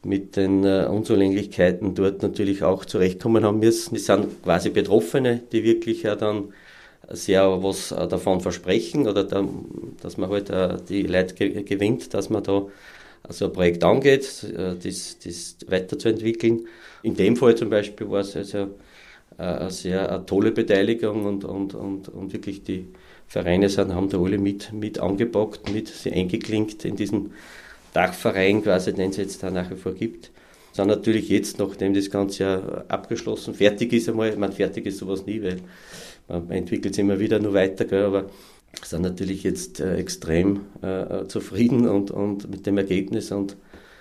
mit 0.02 0.36
den 0.36 0.64
äh, 0.64 0.86
Unzulänglichkeiten 0.90 1.94
dort 1.94 2.22
natürlich 2.22 2.62
auch 2.62 2.84
zurechtkommen 2.84 3.44
haben 3.44 3.58
müssen. 3.58 3.94
Das 3.94 4.06
sind 4.06 4.42
quasi 4.42 4.70
Betroffene, 4.70 5.42
die 5.52 5.64
wirklich 5.64 6.04
ja 6.04 6.16
dann 6.16 6.54
sehr 7.10 7.62
was 7.62 7.92
äh, 7.92 8.08
davon 8.08 8.40
versprechen 8.40 9.06
oder 9.08 9.24
da, 9.24 9.46
dass 10.02 10.16
man 10.16 10.30
halt 10.30 10.48
äh, 10.50 10.76
die 10.88 11.02
Leute 11.02 11.34
ge 11.34 11.62
gewinnt, 11.64 12.14
dass 12.14 12.30
man 12.30 12.42
da 12.42 12.66
so 13.28 13.46
ein 13.46 13.52
Projekt 13.52 13.84
angeht, 13.84 14.46
das, 14.82 15.18
das 15.22 15.56
weiterzuentwickeln. 15.66 16.66
In 17.02 17.14
dem 17.14 17.36
Fall 17.36 17.54
zum 17.54 17.68
Beispiel 17.68 18.10
war 18.10 18.20
es 18.20 18.34
also 18.34 18.68
eine 19.40 19.70
sehr 19.70 20.10
eine 20.10 20.26
tolle 20.26 20.52
Beteiligung 20.52 21.24
und, 21.24 21.44
und, 21.44 21.74
und, 21.74 22.08
und 22.08 22.32
wirklich 22.32 22.62
die 22.62 22.88
Vereine 23.26 23.68
sind, 23.68 23.94
haben 23.94 24.08
da 24.08 24.18
alle 24.18 24.38
mit, 24.38 24.72
mit 24.72 24.98
angepackt, 24.98 25.72
mit 25.72 25.88
sie 25.88 26.12
eingeklinkt 26.12 26.84
in 26.84 26.96
diesem 26.96 27.30
Dachverein 27.92 28.62
quasi, 28.62 28.92
den 28.92 29.10
es 29.10 29.16
jetzt 29.16 29.42
da 29.42 29.50
nach 29.50 29.70
wie 29.70 29.76
vor 29.76 29.94
gibt. 29.94 30.30
Sind 30.72 30.88
natürlich 30.88 31.28
jetzt, 31.28 31.58
nachdem 31.58 31.94
das 31.94 32.10
Ganze 32.10 32.42
ja 32.42 32.84
abgeschlossen, 32.88 33.54
fertig 33.54 33.92
ist 33.92 34.08
einmal, 34.08 34.36
meine, 34.36 34.52
fertig 34.52 34.86
ist 34.86 34.98
sowas 34.98 35.26
nie, 35.26 35.42
weil 35.42 35.56
man 36.28 36.50
entwickelt 36.50 36.94
es 36.94 36.98
immer 36.98 37.18
wieder 37.18 37.40
nur 37.40 37.54
weiter, 37.54 37.84
gell, 37.84 38.04
aber 38.04 38.26
sind 38.82 39.02
natürlich 39.02 39.42
jetzt 39.42 39.80
äh, 39.80 39.96
extrem 39.96 40.60
äh, 40.80 41.26
zufrieden 41.26 41.88
und, 41.88 42.10
und 42.10 42.48
mit 42.50 42.66
dem 42.66 42.78
Ergebnis 42.78 43.32
und 43.32 43.56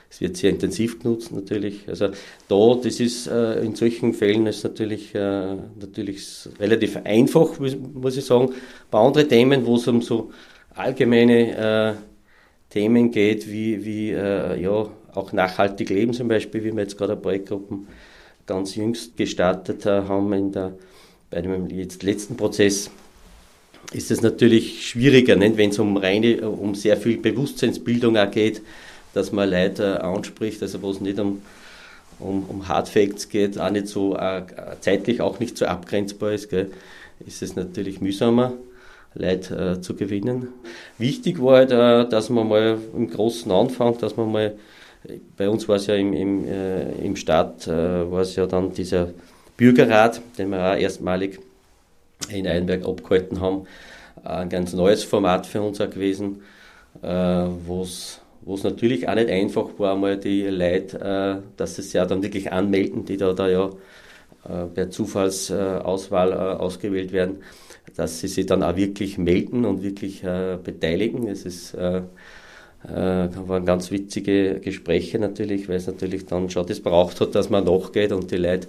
es 0.09 0.21
wird 0.21 0.37
sehr 0.37 0.49
intensiv 0.49 0.99
genutzt 0.99 1.31
natürlich. 1.31 1.87
Also 1.87 2.07
da, 2.47 2.75
das 2.83 2.99
ist 2.99 3.27
äh, 3.27 3.63
in 3.63 3.75
solchen 3.75 4.13
Fällen 4.13 4.47
ist 4.47 4.63
natürlich, 4.63 5.13
äh, 5.13 5.55
natürlich 5.79 6.25
relativ 6.59 6.97
einfach, 7.03 7.59
muss 7.59 8.17
ich 8.17 8.25
sagen. 8.25 8.49
Bei 8.89 8.99
anderen 8.99 9.29
Themen, 9.29 9.65
wo 9.65 9.75
es 9.75 9.87
um 9.87 10.01
so 10.01 10.31
allgemeine 10.73 11.57
äh, 11.57 11.93
Themen 12.71 13.11
geht, 13.11 13.51
wie, 13.51 13.85
wie 13.85 14.11
äh, 14.11 14.59
ja, 14.61 14.89
auch 15.13 15.31
nachhaltig 15.31 15.89
leben 15.89 16.13
zum 16.13 16.27
Beispiel, 16.27 16.63
wie 16.63 16.75
wir 16.75 16.83
jetzt 16.83 16.97
gerade 16.97 17.15
Projektgruppen 17.15 17.87
ganz 18.45 18.75
jüngst 18.75 19.15
gestartet 19.15 19.85
äh, 19.85 20.03
haben 20.03 20.33
in 20.33 20.51
der, 20.51 20.73
bei 21.29 21.41
dem 21.41 21.67
jetzt 21.69 22.01
letzten 22.01 22.35
Prozess, 22.35 22.89
ist 23.91 24.11
es 24.11 24.21
natürlich 24.21 24.87
schwieriger, 24.87 25.35
nicht? 25.35 25.57
wenn 25.57 25.69
es 25.69 25.79
um 25.79 25.97
reine, 25.97 26.49
um 26.49 26.75
sehr 26.75 26.97
viel 26.97 27.17
Bewusstseinsbildung 27.17 28.17
auch 28.17 28.29
geht, 28.29 28.61
dass 29.13 29.31
man 29.31 29.49
Leute 29.49 30.03
anspricht, 30.03 30.61
also 30.61 30.81
wo 30.81 30.91
es 30.91 31.01
nicht 31.01 31.19
um, 31.19 31.41
um, 32.19 32.45
um 32.47 32.67
Hard 32.67 32.89
Facts 32.89 33.29
geht, 33.29 33.59
auch 33.59 33.69
nicht 33.69 33.87
so 33.87 34.15
äh, 34.15 34.43
zeitlich 34.81 35.21
auch 35.21 35.39
nicht 35.39 35.57
so 35.57 35.65
abgrenzbar 35.65 36.31
ist, 36.31 36.49
gell, 36.49 36.71
ist 37.25 37.41
es 37.41 37.55
natürlich 37.55 38.01
mühsamer. 38.01 38.53
Leute 39.15 39.77
äh, 39.77 39.81
zu 39.81 39.95
gewinnen. 39.95 40.49
Wichtig 40.97 41.41
war 41.41 41.57
halt, 41.57 41.71
äh, 41.71 42.07
dass 42.09 42.29
man 42.29 42.47
mal 42.47 42.77
im 42.95 43.09
Großen 43.09 43.51
anfängt, 43.51 44.03
dass 44.03 44.17
man 44.17 44.31
mal, 44.31 44.55
bei 45.37 45.49
uns 45.49 45.67
war 45.67 45.77
es 45.77 45.87
ja 45.87 45.95
im, 45.95 46.13
im, 46.13 46.47
äh, 46.47 46.91
im 47.03 47.15
Start, 47.15 47.67
äh, 47.67 48.11
war 48.11 48.21
es 48.21 48.35
ja 48.35 48.45
dann 48.45 48.73
dieser 48.73 49.09
Bürgerrat, 49.57 50.21
den 50.37 50.49
wir 50.49 50.59
auch 50.59 50.77
erstmalig 50.77 51.39
in 52.29 52.47
Einberg 52.47 52.85
abgehalten 52.85 53.41
haben, 53.41 53.65
ein 54.23 54.49
ganz 54.49 54.73
neues 54.73 55.03
Format 55.03 55.47
für 55.47 55.61
uns 55.61 55.81
auch 55.81 55.89
gewesen, 55.89 56.41
äh, 57.01 57.07
wo 57.07 57.83
es 57.83 58.18
wo 58.41 58.55
es 58.55 58.63
natürlich 58.63 59.07
auch 59.07 59.15
nicht 59.15 59.29
einfach 59.29 59.67
war, 59.77 59.95
mal 59.95 60.17
die 60.17 60.43
Leute, 60.43 61.41
äh, 61.41 61.57
dass 61.57 61.75
sie 61.75 61.81
sich 61.81 61.93
ja 61.93 62.05
dann 62.05 62.23
wirklich 62.23 62.51
anmelden, 62.51 63.05
die 63.05 63.17
da, 63.17 63.33
da 63.33 63.49
ja 63.49 63.69
äh, 64.47 64.65
per 64.73 64.89
Zufallsauswahl 64.89 66.31
äh, 66.31 66.35
ausgewählt 66.35 67.11
werden, 67.11 67.37
dass 67.95 68.19
sie 68.19 68.27
sich 68.27 68.45
dann 68.45 68.63
auch 68.63 68.75
wirklich 68.75 69.17
melden 69.17 69.65
und 69.65 69.83
wirklich 69.83 70.23
äh, 70.23 70.57
beteiligen. 70.63 71.27
Es 71.27 71.45
ist 71.45 71.73
äh, 71.73 72.01
äh, 72.87 73.27
waren 73.47 73.65
ganz 73.65 73.91
witzige 73.91 74.59
Gespräche 74.59 75.19
natürlich, 75.19 75.67
weil 75.67 75.75
es 75.75 75.87
natürlich 75.87 76.25
dann 76.25 76.49
schon 76.49 76.65
das 76.65 76.79
braucht 76.79 77.19
hat, 77.21 77.35
dass 77.35 77.49
man 77.49 77.65
nachgeht 77.65 78.11
und 78.11 78.31
die 78.31 78.37
Leute 78.37 78.67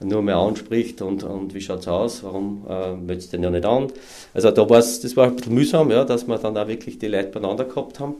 nur 0.00 0.22
mehr 0.22 0.36
anspricht 0.36 1.02
und, 1.02 1.24
und 1.24 1.54
wie 1.54 1.60
schaut's 1.60 1.88
aus, 1.88 2.22
warum 2.22 2.64
äh, 2.68 2.94
meldest 2.94 3.32
du 3.32 3.36
den 3.36 3.44
ja 3.44 3.50
nicht 3.50 3.64
an. 3.64 3.88
Also 4.32 4.50
da 4.52 4.68
war's, 4.70 5.00
das 5.00 5.16
war 5.16 5.26
ein 5.26 5.36
bisschen 5.36 5.54
mühsam, 5.54 5.90
ja, 5.90 6.04
dass 6.04 6.28
wir 6.28 6.38
dann 6.38 6.56
auch 6.56 6.68
wirklich 6.68 6.98
die 6.98 7.08
Leute 7.08 7.30
beieinander 7.30 7.64
gehabt 7.64 7.98
haben. 7.98 8.14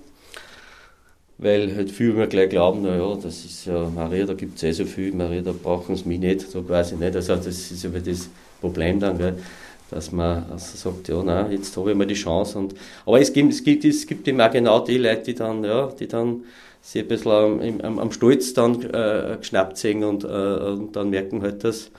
Weil 1.39 1.75
halt 1.77 1.91
viele 1.91 2.15
mir 2.15 2.27
gleich 2.27 2.51
glauben, 2.51 2.83
naja, 2.83 3.17
das 3.23 3.45
ist 3.45 3.65
ja 3.67 3.89
Maria, 3.95 4.27
da 4.27 4.35
gibt's 4.35 4.63
eh 4.65 4.73
so 4.73 4.85
viel, 4.85 5.13
Maria, 5.13 5.41
da 5.41 5.53
brauchen 5.53 5.95
sie 5.95 6.09
mich 6.09 6.19
nicht, 6.19 6.41
so 6.41 6.63
quasi 6.63 6.97
nicht. 6.97 7.15
Also 7.15 7.37
das 7.37 7.47
ist 7.47 7.87
aber 7.87 8.01
das 8.01 8.29
Problem 8.61 8.99
dann, 8.99 9.19
gell 9.19 9.37
dass 9.91 10.13
man 10.13 10.45
also 10.51 10.77
sagt, 10.77 11.09
ja, 11.09 11.23
nein, 11.23 11.53
jetzt 11.53 11.77
habe 11.77 11.91
ich 11.91 11.97
mal 11.97 12.07
die 12.07 12.15
Chance. 12.15 12.59
Und, 12.59 12.75
aber 13.07 13.21
es 13.21 13.33
gibt, 13.33 13.53
es 13.53 13.65
gibt, 13.65 13.85
es 13.85 14.07
gibt 14.07 14.29
immer 14.29 14.49
genau 14.49 14.81
die 14.81 14.99
Leute, 14.99 15.23
die 15.23 15.35
dann, 15.35 15.65
ja, 15.65 15.87
die 15.87 16.07
dann 16.07 16.45
sich 16.83 17.03
ein 17.03 17.09
bisschen 17.09 17.33
am, 17.33 17.81
am, 17.81 17.99
am 17.99 18.13
Stolz 18.13 18.53
dann 18.55 18.83
äh, 18.83 19.37
geschnappt 19.39 19.79
sehen 19.79 20.05
und, 20.05 20.25
äh, 20.25 20.27
und 20.27 20.95
dann 20.95 21.11
merken 21.11 21.43
halt, 21.43 21.65
dass 21.65 21.91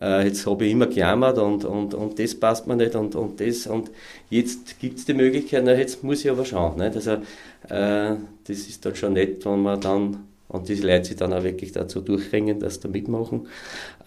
äh, 0.00 0.26
jetzt 0.26 0.46
habe 0.46 0.66
ich 0.66 0.72
immer 0.72 0.86
gejammert 0.86 1.38
und, 1.38 1.64
und, 1.64 1.94
und 1.94 2.18
das 2.18 2.34
passt 2.34 2.66
mir 2.66 2.76
nicht 2.76 2.94
und, 2.94 3.14
und 3.14 3.40
das 3.40 3.66
und 3.66 3.90
jetzt 4.30 4.78
gibt 4.80 4.98
es 4.98 5.04
die 5.04 5.14
Möglichkeit, 5.14 5.62
na, 5.64 5.74
jetzt 5.74 6.04
muss 6.04 6.24
ich 6.24 6.30
aber 6.30 6.44
schauen. 6.44 6.78
Nicht? 6.78 6.94
Also 6.94 7.12
äh, 7.68 8.16
das 8.44 8.58
ist 8.68 8.84
dann 8.84 8.96
schon 8.96 9.14
nett, 9.14 9.44
wenn 9.44 9.62
man 9.62 9.80
dann 9.80 10.28
und 10.48 10.68
diese 10.68 10.86
Leute 10.86 11.04
sich 11.04 11.16
dann 11.16 11.32
auch 11.32 11.42
wirklich 11.42 11.72
dazu 11.72 12.00
durchringen, 12.00 12.58
dass 12.58 12.80
da 12.80 12.88
mitmachen. 12.88 13.48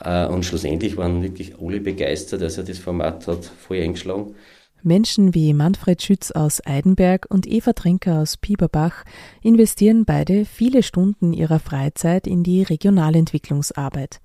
Äh, 0.04 0.28
und 0.28 0.44
schlussendlich 0.44 0.98
waren 0.98 1.22
wirklich 1.22 1.54
alle 1.62 1.80
begeistert, 1.80 2.42
also 2.42 2.64
das 2.64 2.80
Format 2.80 3.28
hat 3.28 3.46
voll 3.46 3.78
eingeschlagen. 3.78 4.36
Menschen 4.84 5.36
wie 5.36 5.54
Manfred 5.54 6.02
Schütz 6.02 6.32
aus 6.32 6.66
Eidenberg 6.66 7.28
und 7.30 7.46
Eva 7.46 7.74
Trinker 7.74 8.20
aus 8.20 8.38
Pieperbach 8.38 9.04
investieren 9.44 10.06
beide 10.06 10.46
viele 10.46 10.82
Stunden 10.82 11.34
ihrer 11.34 11.60
Freizeit 11.60 12.26
in 12.26 12.42
die 12.42 12.64
Regionalentwicklungsarbeit. 12.64 14.22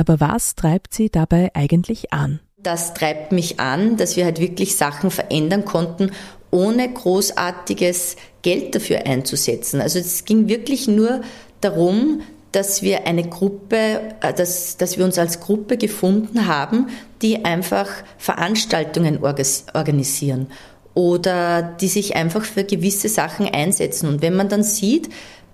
Aber 0.00 0.18
was 0.18 0.54
treibt 0.54 0.94
sie 0.94 1.10
dabei 1.10 1.50
eigentlich 1.52 2.10
an? 2.10 2.40
Das 2.56 2.94
treibt 2.94 3.32
mich 3.32 3.60
an, 3.60 3.98
dass 3.98 4.16
wir 4.16 4.24
halt 4.24 4.40
wirklich 4.40 4.74
Sachen 4.76 5.10
verändern 5.10 5.66
konnten, 5.66 6.12
ohne 6.50 6.90
großartiges 6.90 8.16
Geld 8.40 8.74
dafür 8.74 9.04
einzusetzen. 9.04 9.78
Also 9.82 9.98
es 9.98 10.24
ging 10.24 10.48
wirklich 10.48 10.88
nur 10.88 11.20
darum, 11.60 12.22
dass 12.50 12.80
wir 12.80 13.06
eine 13.06 13.28
Gruppe, 13.28 14.00
äh, 14.22 14.32
dass, 14.32 14.78
dass 14.78 14.96
wir 14.96 15.04
uns 15.04 15.18
als 15.18 15.40
Gruppe 15.40 15.76
gefunden 15.76 16.46
haben, 16.46 16.88
die 17.20 17.44
einfach 17.44 17.88
Veranstaltungen 18.16 19.22
organisieren 19.22 20.46
oder 20.94 21.62
die 21.62 21.88
sich 21.88 22.16
einfach 22.16 22.44
für 22.44 22.64
gewisse 22.64 23.10
Sachen 23.10 23.46
einsetzen. 23.46 24.08
Und 24.08 24.22
wenn 24.22 24.34
man 24.34 24.48
dann 24.48 24.62
sieht, 24.62 25.10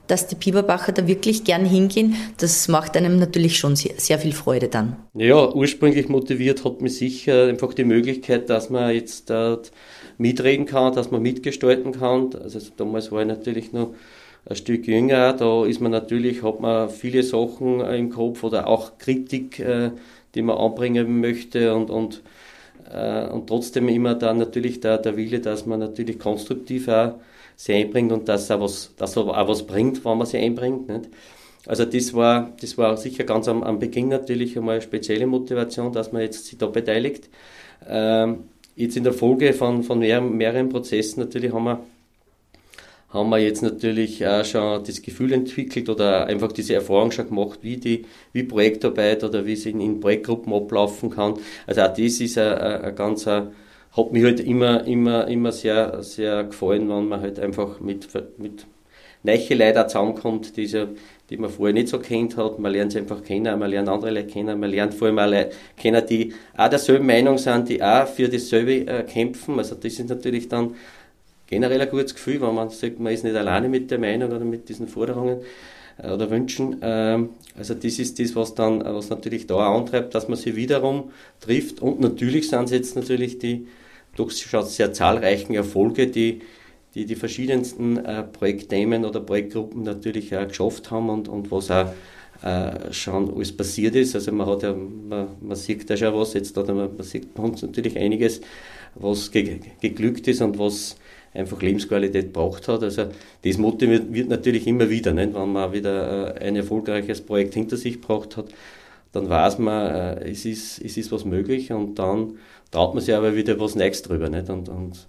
dass 0.06 0.26
die 0.26 0.34
Biberbacher 0.34 0.92
da 0.92 1.06
wirklich 1.06 1.44
gern 1.44 1.64
hingehen, 1.64 2.16
das 2.38 2.68
macht 2.68 2.96
einem 2.96 3.18
natürlich 3.18 3.58
schon 3.58 3.76
sehr, 3.76 3.94
sehr 3.96 4.18
viel 4.18 4.32
Freude 4.32 4.68
dann. 4.68 4.96
Ja, 5.14 5.52
ursprünglich 5.52 6.08
motiviert 6.08 6.64
hat 6.64 6.80
mich 6.80 6.96
sicher 6.96 7.46
einfach 7.46 7.74
die 7.74 7.84
Möglichkeit, 7.84 8.48
dass 8.50 8.70
man 8.70 8.94
jetzt 8.94 9.30
dort 9.30 9.72
mitreden 10.18 10.66
kann, 10.66 10.94
dass 10.94 11.10
man 11.10 11.22
mitgestalten 11.22 11.92
kann. 11.92 12.34
Also 12.34 12.58
damals 12.76 13.12
war 13.12 13.22
ich 13.22 13.28
natürlich 13.28 13.72
noch 13.72 13.94
ein 14.48 14.56
Stück 14.56 14.86
jünger, 14.86 15.32
da 15.32 15.66
ist 15.66 15.80
man 15.80 15.90
natürlich, 15.90 16.42
hat 16.42 16.60
man 16.60 16.88
viele 16.88 17.22
Sachen 17.22 17.80
im 17.80 18.10
Kopf 18.10 18.44
oder 18.44 18.68
auch 18.68 18.96
Kritik, 18.98 19.58
äh, 19.58 19.90
die 20.34 20.42
man 20.42 20.56
anbringen 20.56 21.20
möchte 21.20 21.74
und, 21.74 21.90
und, 21.90 22.22
äh, 22.92 23.26
und 23.26 23.48
trotzdem 23.48 23.88
immer 23.88 24.14
dann 24.14 24.38
natürlich 24.38 24.80
der, 24.80 24.98
der 24.98 25.16
Wille, 25.16 25.40
dass 25.40 25.66
man 25.66 25.80
natürlich 25.80 26.20
konstruktiv 26.20 26.86
auch 26.86 27.14
sich 27.56 27.74
einbringt 27.74 28.12
und 28.12 28.28
dass 28.28 28.50
auch 28.50 28.60
was, 28.60 28.92
dass 28.96 29.16
auch 29.16 29.48
was 29.48 29.66
bringt, 29.66 30.04
wenn 30.04 30.18
man 30.18 30.26
sich 30.26 30.40
einbringt. 30.40 30.88
Nicht? 30.88 31.08
Also 31.66 31.84
das 31.84 32.14
war, 32.14 32.52
das 32.60 32.78
war 32.78 32.96
sicher 32.96 33.24
ganz 33.24 33.48
am, 33.48 33.62
am 33.62 33.78
Beginn 33.78 34.08
natürlich 34.08 34.56
einmal 34.56 34.74
eine 34.74 34.82
spezielle 34.82 35.26
Motivation, 35.26 35.92
dass 35.92 36.12
man 36.12 36.22
jetzt 36.22 36.46
sich 36.46 36.58
da 36.58 36.66
beteiligt. 36.66 37.28
Ähm, 37.88 38.44
jetzt 38.76 38.96
in 38.96 39.04
der 39.04 39.12
Folge 39.12 39.52
von, 39.52 39.82
von 39.82 39.98
mehreren, 39.98 40.36
mehreren 40.36 40.68
Prozessen 40.68 41.20
natürlich 41.20 41.52
haben 41.52 41.64
wir 41.64 41.80
haben 43.10 43.30
wir 43.30 43.38
jetzt 43.38 43.62
natürlich 43.62 44.26
auch 44.26 44.44
schon 44.44 44.84
das 44.84 45.00
Gefühl 45.00 45.32
entwickelt 45.32 45.88
oder 45.88 46.26
einfach 46.26 46.52
diese 46.52 46.74
Erfahrung 46.74 47.12
schon 47.12 47.28
gemacht, 47.28 47.60
wie 47.62 47.76
die, 47.76 48.04
wie 48.32 48.42
Projektarbeit 48.42 49.24
oder 49.24 49.46
wie 49.46 49.54
es 49.54 49.64
in, 49.64 49.80
in 49.80 50.00
Projektgruppen 50.00 50.52
ablaufen 50.52 51.10
kann. 51.10 51.34
Also 51.66 51.82
auch 51.82 51.88
das 51.88 51.98
ist 51.98 52.36
ein, 52.36 52.58
ein 52.58 52.94
ganz, 52.96 53.26
ein, 53.26 53.48
hat 53.96 54.12
mich 54.12 54.24
halt 54.24 54.40
immer, 54.40 54.86
immer, 54.86 55.26
immer 55.26 55.52
sehr, 55.52 56.02
sehr 56.02 56.44
gefallen, 56.44 56.88
wenn 56.88 57.08
man 57.08 57.20
halt 57.20 57.38
einfach 57.38 57.80
mit, 57.80 58.08
mit 58.38 58.66
neue 59.22 59.54
Leute 59.54 59.86
zusammenkommt, 59.86 60.56
diese, 60.56 60.88
die 61.30 61.36
man 61.36 61.50
vorher 61.50 61.72
nicht 61.72 61.88
so 61.88 61.98
kennt 61.98 62.36
hat. 62.36 62.58
Man 62.58 62.72
lernt 62.72 62.92
sie 62.92 62.98
einfach 62.98 63.22
kennen, 63.22 63.58
man 63.58 63.70
lernt 63.70 63.88
andere 63.88 64.10
Leute 64.10 64.28
kennen, 64.28 64.60
man 64.60 64.70
lernt 64.70 64.94
vor 64.94 65.08
allem 65.08 65.18
auch 65.18 65.30
Leute 65.30 65.50
kennen, 65.76 66.04
die 66.08 66.34
auch 66.56 66.68
derselben 66.68 67.06
Meinung 67.06 67.38
sind, 67.38 67.68
die 67.68 67.82
auch 67.82 68.06
für 68.06 68.28
dasselbe 68.28 68.86
äh, 68.86 69.02
kämpfen. 69.04 69.58
Also 69.58 69.74
das 69.74 69.98
ist 69.98 70.08
natürlich 70.08 70.48
dann 70.48 70.74
generell 71.46 71.80
ein 71.80 71.90
gutes 71.90 72.14
Gefühl, 72.14 72.40
wenn 72.40 72.54
man 72.54 72.70
sagt, 72.70 73.00
man 73.00 73.12
ist 73.12 73.24
nicht 73.24 73.36
alleine 73.36 73.68
mit 73.68 73.90
der 73.90 73.98
Meinung 73.98 74.30
oder 74.30 74.44
mit 74.44 74.68
diesen 74.68 74.88
Forderungen 74.88 75.38
äh, 76.02 76.10
oder 76.10 76.30
Wünschen. 76.30 76.76
Ähm, 76.82 77.30
also 77.56 77.74
das 77.74 77.98
ist 77.98 78.18
das, 78.20 78.36
was 78.36 78.54
dann, 78.54 78.84
was 78.84 79.08
natürlich 79.08 79.46
da 79.46 79.74
antreibt, 79.74 80.14
dass 80.14 80.28
man 80.28 80.36
sie 80.36 80.54
wiederum 80.54 81.10
trifft. 81.40 81.80
Und 81.80 82.00
natürlich 82.00 82.50
sind 82.50 82.64
es 82.64 82.70
jetzt 82.70 82.94
natürlich 82.94 83.38
die 83.38 83.66
doch 84.16 84.30
sehr 84.30 84.92
zahlreichen 84.92 85.54
Erfolge, 85.54 86.06
die 86.08 86.40
die, 86.96 87.04
die 87.04 87.14
verschiedensten 87.14 87.98
äh, 87.98 88.22
Projektthemen 88.22 89.04
oder 89.04 89.20
Projektgruppen 89.20 89.82
natürlich 89.82 90.34
auch 90.34 90.48
geschafft 90.48 90.90
haben 90.90 91.10
und, 91.10 91.28
und 91.28 91.50
was 91.52 91.70
auch 91.70 91.92
äh, 92.42 92.90
schon 92.92 93.32
alles 93.34 93.54
passiert 93.54 93.94
ist. 93.94 94.14
Also 94.14 94.32
man 94.32 94.46
hat 94.46 94.62
ja, 94.62 94.74
man, 94.74 95.28
man 95.40 95.56
sieht 95.56 95.88
da 95.90 95.96
schon 95.96 96.14
was 96.14 96.32
jetzt, 96.32 96.56
oder 96.56 96.72
man, 96.72 96.96
man 96.96 97.04
sieht 97.04 97.34
bei 97.34 97.42
uns 97.42 97.60
natürlich 97.60 97.98
einiges, 97.98 98.40
was 98.94 99.30
ge, 99.30 99.60
geglückt 99.80 100.26
ist 100.26 100.40
und 100.40 100.58
was 100.58 100.96
einfach 101.34 101.60
Lebensqualität 101.60 102.32
braucht 102.32 102.66
hat. 102.66 102.82
Also 102.82 103.08
das 103.44 103.58
motiviert 103.58 104.14
wird 104.14 104.30
natürlich 104.30 104.66
immer 104.66 104.88
wieder, 104.88 105.12
nicht? 105.12 105.34
wenn 105.34 105.52
man 105.52 105.72
wieder 105.74 106.34
äh, 106.34 106.46
ein 106.46 106.56
erfolgreiches 106.56 107.20
Projekt 107.20 107.52
hinter 107.52 107.76
sich 107.76 108.00
braucht 108.00 108.38
hat, 108.38 108.46
dann 109.12 109.28
weiß 109.28 109.58
man, 109.58 109.94
äh, 109.94 110.30
es, 110.30 110.46
ist, 110.46 110.80
es 110.82 110.96
ist 110.96 111.12
was 111.12 111.26
möglich 111.26 111.72
und 111.72 111.98
dann 111.98 112.38
traut 112.76 112.94
man 112.94 113.02
sich 113.02 113.14
aber 113.14 113.34
wieder 113.34 113.58
was 113.58 113.74
Neues 113.74 114.02
drüber. 114.02 114.28
Nicht? 114.28 114.50
Und, 114.50 114.68
und 114.68 115.08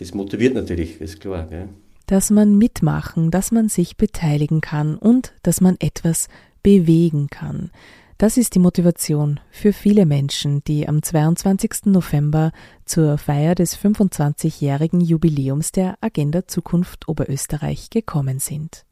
das 0.00 0.12
motiviert 0.12 0.54
natürlich, 0.54 1.00
ist 1.00 1.20
klar. 1.20 1.46
Gell? 1.46 1.68
Dass 2.06 2.30
man 2.30 2.58
mitmachen, 2.58 3.30
dass 3.30 3.52
man 3.52 3.68
sich 3.68 3.96
beteiligen 3.96 4.60
kann 4.60 4.96
und 4.96 5.32
dass 5.44 5.60
man 5.60 5.76
etwas 5.78 6.28
bewegen 6.64 7.28
kann. 7.28 7.70
Das 8.18 8.38
ist 8.38 8.54
die 8.54 8.58
Motivation 8.58 9.38
für 9.50 9.72
viele 9.72 10.06
Menschen, 10.06 10.64
die 10.64 10.88
am 10.88 11.02
22. 11.02 11.86
November 11.86 12.50
zur 12.86 13.18
Feier 13.18 13.54
des 13.54 13.78
25-jährigen 13.78 15.00
Jubiläums 15.00 15.70
der 15.70 15.98
Agenda 16.00 16.48
Zukunft 16.48 17.08
Oberösterreich 17.08 17.90
gekommen 17.90 18.38
sind. 18.38 18.85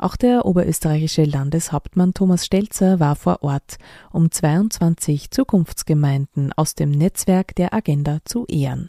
Auch 0.00 0.16
der 0.16 0.46
oberösterreichische 0.46 1.24
Landeshauptmann 1.24 2.14
Thomas 2.14 2.46
Stelzer 2.46 3.00
war 3.00 3.16
vor 3.16 3.42
Ort, 3.42 3.76
um 4.10 4.30
22 4.30 5.30
Zukunftsgemeinden 5.30 6.54
aus 6.54 6.74
dem 6.74 6.90
Netzwerk 6.90 7.54
der 7.54 7.74
Agenda 7.74 8.20
zu 8.24 8.46
ehren. 8.46 8.88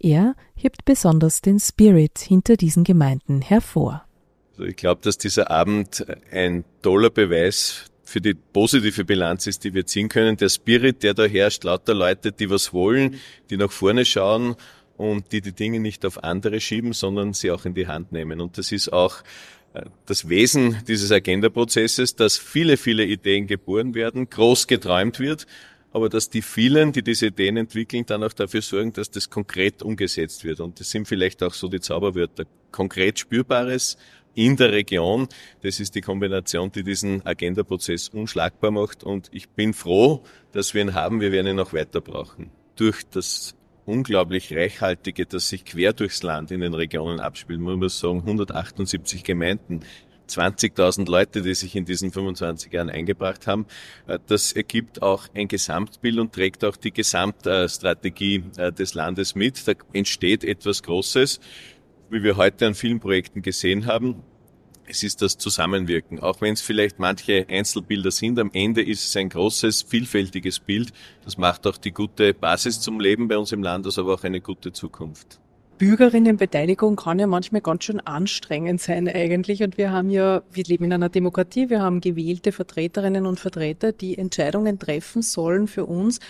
Er 0.00 0.34
hebt 0.56 0.84
besonders 0.84 1.42
den 1.42 1.60
Spirit 1.60 2.18
hinter 2.18 2.56
diesen 2.56 2.82
Gemeinden 2.82 3.40
hervor. 3.40 4.04
Also 4.50 4.64
ich 4.64 4.74
glaube, 4.74 5.00
dass 5.04 5.16
dieser 5.16 5.48
Abend 5.52 6.04
ein 6.32 6.64
toller 6.82 7.10
Beweis 7.10 7.84
für 8.02 8.20
die 8.20 8.34
positive 8.34 9.04
Bilanz 9.04 9.46
ist, 9.46 9.62
die 9.62 9.74
wir 9.74 9.86
ziehen 9.86 10.08
können. 10.08 10.36
Der 10.36 10.48
Spirit, 10.48 11.04
der 11.04 11.14
da 11.14 11.22
herrscht, 11.22 11.62
lauter 11.62 11.94
Leute, 11.94 12.32
die 12.32 12.50
was 12.50 12.72
wollen, 12.72 13.20
die 13.48 13.56
nach 13.56 13.70
vorne 13.70 14.04
schauen 14.04 14.56
und 14.96 15.30
die 15.30 15.40
die 15.40 15.52
Dinge 15.52 15.78
nicht 15.78 16.04
auf 16.04 16.24
andere 16.24 16.60
schieben, 16.60 16.94
sondern 16.94 17.32
sie 17.32 17.52
auch 17.52 17.64
in 17.64 17.74
die 17.74 17.86
Hand 17.86 18.10
nehmen. 18.10 18.40
Und 18.40 18.58
das 18.58 18.72
ist 18.72 18.92
auch 18.92 19.22
das 20.06 20.28
Wesen 20.28 20.78
dieses 20.86 21.10
Agenda-Prozesses, 21.12 22.16
dass 22.16 22.38
viele, 22.38 22.76
viele 22.76 23.04
Ideen 23.04 23.46
geboren 23.46 23.94
werden, 23.94 24.28
groß 24.28 24.66
geträumt 24.66 25.18
wird, 25.18 25.46
aber 25.92 26.08
dass 26.08 26.30
die 26.30 26.42
vielen, 26.42 26.92
die 26.92 27.02
diese 27.02 27.26
Ideen 27.26 27.56
entwickeln, 27.56 28.04
dann 28.06 28.24
auch 28.24 28.32
dafür 28.32 28.62
sorgen, 28.62 28.92
dass 28.92 29.10
das 29.10 29.30
konkret 29.30 29.82
umgesetzt 29.82 30.44
wird. 30.44 30.60
Und 30.60 30.80
das 30.80 30.90
sind 30.90 31.06
vielleicht 31.06 31.42
auch 31.42 31.54
so 31.54 31.68
die 31.68 31.80
Zauberwörter. 31.80 32.44
Konkret 32.70 33.18
Spürbares, 33.18 33.98
in 34.34 34.56
der 34.56 34.72
Region. 34.72 35.28
Das 35.62 35.80
ist 35.80 35.94
die 35.94 36.00
Kombination, 36.00 36.72
die 36.72 36.82
diesen 36.82 37.24
Agenda-Prozess 37.24 38.08
unschlagbar 38.08 38.70
macht. 38.70 39.04
Und 39.04 39.28
ich 39.32 39.48
bin 39.50 39.74
froh, 39.74 40.22
dass 40.52 40.74
wir 40.74 40.82
ihn 40.82 40.94
haben. 40.94 41.20
Wir 41.20 41.32
werden 41.32 41.48
ihn 41.48 41.60
auch 41.60 41.72
weiter 41.72 42.00
brauchen. 42.00 42.50
Durch 42.76 43.02
das 43.10 43.54
unglaublich 43.84 44.54
reichhaltige, 44.54 45.26
das 45.26 45.48
sich 45.48 45.64
quer 45.64 45.92
durchs 45.92 46.22
Land 46.22 46.50
in 46.50 46.60
den 46.60 46.74
Regionen 46.74 47.20
abspielt. 47.20 47.60
Man 47.60 47.78
muss 47.78 47.98
sagen, 47.98 48.20
178 48.20 49.24
Gemeinden, 49.24 49.80
20.000 50.28 51.10
Leute, 51.10 51.42
die 51.42 51.54
sich 51.54 51.76
in 51.76 51.84
diesen 51.84 52.12
25 52.12 52.72
Jahren 52.72 52.90
eingebracht 52.90 53.46
haben. 53.46 53.66
Äh, 54.06 54.18
das 54.26 54.52
ergibt 54.52 55.02
auch 55.02 55.28
ein 55.34 55.48
Gesamtbild 55.48 56.18
und 56.18 56.32
trägt 56.32 56.64
auch 56.64 56.76
die 56.76 56.92
Gesamtstrategie 56.92 58.44
äh, 58.56 58.72
des 58.72 58.94
Landes 58.94 59.34
mit. 59.34 59.66
Da 59.66 59.72
entsteht 59.92 60.44
etwas 60.44 60.82
Großes, 60.82 61.40
wie 62.10 62.22
wir 62.22 62.36
heute 62.36 62.66
an 62.66 62.74
vielen 62.74 63.00
Projekten 63.00 63.42
gesehen 63.42 63.86
haben. 63.86 64.22
Es 64.86 65.02
ist 65.02 65.22
das 65.22 65.38
Zusammenwirken. 65.38 66.20
Auch 66.20 66.40
wenn 66.40 66.54
es 66.54 66.60
vielleicht 66.60 66.98
manche 66.98 67.46
Einzelbilder 67.48 68.10
sind, 68.10 68.38
am 68.38 68.50
Ende 68.52 68.82
ist 68.82 69.06
es 69.06 69.16
ein 69.16 69.28
großes, 69.28 69.82
vielfältiges 69.82 70.58
Bild. 70.58 70.92
Das 71.24 71.38
macht 71.38 71.66
auch 71.66 71.76
die 71.76 71.92
gute 71.92 72.34
Basis 72.34 72.80
zum 72.80 73.00
Leben 73.00 73.28
bei 73.28 73.38
uns 73.38 73.52
im 73.52 73.62
Land, 73.62 73.86
also 73.86 74.02
aber 74.02 74.14
auch 74.14 74.24
eine 74.24 74.40
gute 74.40 74.72
Zukunft. 74.72 75.40
Bürgerinnenbeteiligung 75.78 76.96
kann 76.96 77.18
ja 77.18 77.26
manchmal 77.26 77.60
ganz 77.60 77.84
schön 77.84 78.00
anstrengend 78.00 78.80
sein 78.80 79.08
eigentlich. 79.08 79.62
Und 79.62 79.78
wir 79.78 79.90
haben 79.90 80.10
ja, 80.10 80.42
wir 80.52 80.64
leben 80.64 80.84
in 80.84 80.92
einer 80.92 81.08
Demokratie, 81.08 81.70
wir 81.70 81.80
haben 81.80 82.00
gewählte 82.00 82.52
Vertreterinnen 82.52 83.26
und 83.26 83.40
Vertreter, 83.40 83.92
die 83.92 84.18
Entscheidungen 84.18 84.78
treffen 84.78 85.22
sollen 85.22 85.66
für 85.66 85.86
uns. 85.86 86.20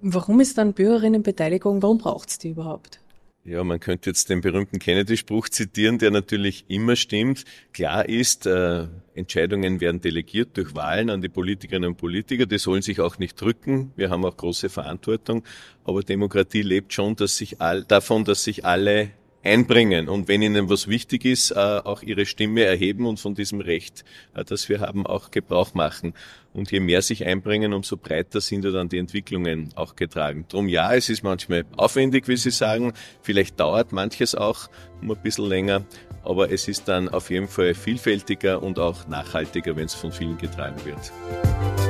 Warum 0.00 0.40
ist 0.40 0.56
dann 0.56 0.72
Bürgerinnenbeteiligung, 0.72 1.82
warum 1.82 1.98
braucht 1.98 2.30
es 2.30 2.38
die 2.38 2.50
überhaupt? 2.50 3.00
Ja, 3.42 3.64
man 3.64 3.80
könnte 3.80 4.10
jetzt 4.10 4.28
den 4.28 4.42
berühmten 4.42 4.78
Kennedy-Spruch 4.78 5.48
zitieren, 5.48 5.98
der 5.98 6.10
natürlich 6.10 6.66
immer 6.68 6.94
stimmt. 6.94 7.46
Klar 7.72 8.06
ist, 8.06 8.44
äh, 8.44 8.86
Entscheidungen 9.14 9.80
werden 9.80 10.02
delegiert 10.02 10.58
durch 10.58 10.74
Wahlen 10.74 11.08
an 11.08 11.22
die 11.22 11.30
Politikerinnen 11.30 11.90
und 11.90 11.96
Politiker. 11.96 12.44
Die 12.44 12.58
sollen 12.58 12.82
sich 12.82 13.00
auch 13.00 13.18
nicht 13.18 13.40
drücken. 13.40 13.92
Wir 13.96 14.10
haben 14.10 14.26
auch 14.26 14.36
große 14.36 14.68
Verantwortung. 14.68 15.42
Aber 15.84 16.02
Demokratie 16.02 16.60
lebt 16.60 16.92
schon 16.92 17.16
dass 17.16 17.38
sich 17.38 17.62
all, 17.62 17.82
davon, 17.84 18.24
dass 18.24 18.44
sich 18.44 18.66
alle 18.66 19.10
einbringen 19.42 20.08
und 20.08 20.28
wenn 20.28 20.42
ihnen 20.42 20.68
was 20.68 20.88
wichtig 20.88 21.24
ist, 21.24 21.50
äh, 21.52 21.54
auch 21.54 22.02
ihre 22.02 22.26
Stimme 22.26 22.64
erheben 22.64 23.06
und 23.06 23.18
von 23.18 23.34
diesem 23.34 23.60
Recht, 23.60 24.04
äh, 24.34 24.44
das 24.44 24.68
wir 24.68 24.80
haben, 24.80 25.06
auch 25.06 25.30
Gebrauch 25.30 25.74
machen. 25.74 26.14
Und 26.52 26.72
je 26.72 26.80
mehr 26.80 27.00
sich 27.00 27.24
einbringen, 27.24 27.72
umso 27.72 27.96
breiter 27.96 28.40
sind 28.40 28.64
ja 28.64 28.70
dann 28.70 28.88
die 28.88 28.98
Entwicklungen 28.98 29.70
auch 29.76 29.94
getragen. 29.94 30.46
Drum 30.48 30.68
ja, 30.68 30.92
es 30.94 31.08
ist 31.08 31.22
manchmal 31.22 31.64
aufwendig, 31.76 32.26
wie 32.26 32.36
Sie 32.36 32.50
sagen. 32.50 32.92
Vielleicht 33.22 33.60
dauert 33.60 33.92
manches 33.92 34.34
auch 34.34 34.68
um 35.00 35.12
ein 35.12 35.22
bisschen 35.22 35.46
länger, 35.46 35.84
aber 36.24 36.50
es 36.50 36.68
ist 36.68 36.88
dann 36.88 37.08
auf 37.08 37.30
jeden 37.30 37.48
Fall 37.48 37.74
vielfältiger 37.74 38.62
und 38.62 38.78
auch 38.78 39.06
nachhaltiger, 39.06 39.76
wenn 39.76 39.86
es 39.86 39.94
von 39.94 40.12
vielen 40.12 40.38
getragen 40.38 40.76
wird. 40.84 41.89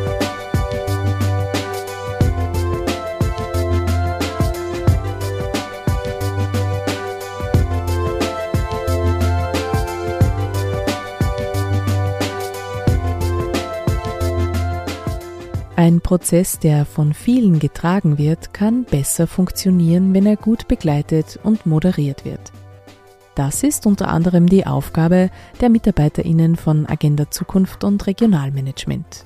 Ein 15.81 16.03
Prozess, 16.03 16.59
der 16.59 16.85
von 16.85 17.15
vielen 17.15 17.59
getragen 17.59 18.19
wird, 18.19 18.53
kann 18.53 18.85
besser 18.85 19.27
funktionieren, 19.27 20.13
wenn 20.13 20.27
er 20.27 20.37
gut 20.37 20.69
begleitet 20.69 21.41
und 21.43 21.65
moderiert 21.65 22.27
wird. 22.27 22.53
Das 23.35 23.63
ist 23.63 23.87
unter 23.87 24.09
anderem 24.09 24.47
die 24.47 24.67
Aufgabe 24.67 25.31
der 25.63 25.71
Mitarbeiterinnen 25.71 26.57
von 26.57 26.85
Agenda 26.85 27.31
Zukunft 27.31 27.83
und 27.83 28.07
Regionalmanagement. 28.07 29.25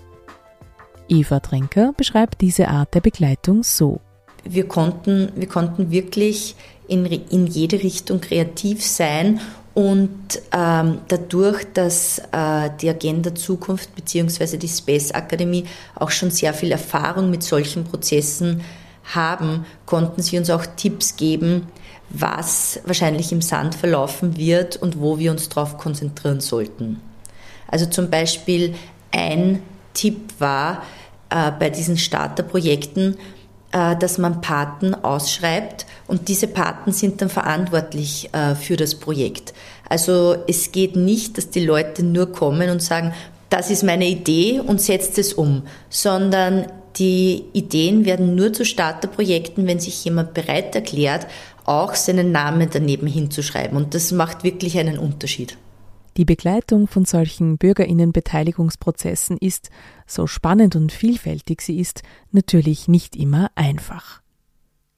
Eva 1.09 1.41
Trenker 1.41 1.93
beschreibt 1.97 2.41
diese 2.41 2.69
Art 2.69 2.95
der 2.95 3.01
Begleitung 3.01 3.65
so. 3.65 4.01
Wir 4.45 4.69
konnten, 4.69 5.33
wir 5.35 5.49
konnten 5.49 5.91
wirklich 5.91 6.55
in, 6.87 7.05
in 7.05 7.49
jede 7.49 7.83
Richtung 7.83 8.21
kreativ 8.21 8.87
sein 8.87 9.41
und 9.75 10.41
ähm, 10.53 10.99
dadurch, 11.09 11.65
dass 11.75 12.21
äh, 12.31 12.71
die 12.81 12.89
Agenda 12.89 13.35
Zukunft 13.35 13.95
bzw. 13.97 14.57
die 14.57 14.69
Space 14.69 15.11
Akademie 15.11 15.67
auch 15.97 16.13
schon 16.13 16.31
sehr 16.31 16.55
viel 16.55 16.71
Erfahrung 16.71 17.29
mit 17.29 17.43
solchen 17.43 17.85
Prozessen 17.85 18.63
haben, 19.13 19.67
konnten 19.85 20.23
sie 20.23 20.39
uns 20.39 20.49
auch 20.49 20.65
Tipps 20.77 21.17
geben, 21.17 21.67
was 22.09 22.81
wahrscheinlich 22.87 23.33
im 23.33 23.43
Sand 23.43 23.75
verlaufen 23.75 24.37
wird 24.37 24.77
und 24.77 25.01
wo 25.01 25.19
wir 25.19 25.33
uns 25.33 25.49
darauf 25.49 25.77
konzentrieren 25.77 26.41
sollten. 26.41 27.01
Also 27.67 27.87
zum 27.87 28.11
Beispiel 28.11 28.77
ein 29.11 29.61
Tipp 29.93 30.35
war 30.39 30.85
äh, 31.31 31.51
bei 31.51 31.71
diesen 31.71 31.99
Starterprojekten, 31.99 33.17
dass 33.75 34.19
man 34.19 34.41
Paten 34.41 34.95
ausschreibt 34.95 35.87
und 36.07 36.29
diese 36.29 36.47
Paten 36.47 36.93
sind 36.93 37.21
dann 37.21 37.29
verantwortlich 37.29 38.31
äh, 38.33 38.55
für 38.55 38.77
das 38.77 38.95
Projekt. 38.95 39.53
Also 39.89 40.37
es 40.47 40.73
geht 40.73 40.97
nicht, 40.97 41.37
dass 41.37 41.51
die 41.51 41.65
Leute 41.65 42.05
nur 42.05 42.31
kommen 42.31 42.71
und 42.71 42.83
sagen, 42.83 43.13
das 43.51 43.71
ist 43.71 43.83
meine 43.83 44.07
Idee 44.07 44.61
und 44.61 44.81
setzt 44.81 45.19
es 45.19 45.33
um, 45.33 45.63
sondern 45.89 46.67
die 46.97 47.45
Ideen 47.53 48.05
werden 48.05 48.35
nur 48.35 48.53
zu 48.53 48.65
Starterprojekten, 48.65 49.67
wenn 49.67 49.81
sich 49.81 50.05
jemand 50.05 50.35
bereit 50.35 50.75
erklärt, 50.75 51.27
auch 51.65 51.95
seinen 51.95 52.31
Namen 52.31 52.69
daneben 52.73 53.07
hinzuschreiben. 53.07 53.77
Und 53.77 53.95
das 53.95 54.13
macht 54.13 54.45
wirklich 54.45 54.79
einen 54.79 54.99
Unterschied. 54.99 55.57
Die 56.17 56.25
Begleitung 56.25 56.87
von 56.87 57.05
solchen 57.05 57.59
Bürgerinnenbeteiligungsprozessen 57.59 59.37
ist, 59.39 59.71
so 60.07 60.29
spannend 60.29 60.77
und 60.77 60.93
vielfältig 60.93 61.61
sie 61.61 61.81
ist, 61.81 62.03
natürlich 62.31 62.87
nicht 62.87 63.17
immer 63.17 63.51
einfach. 63.57 64.21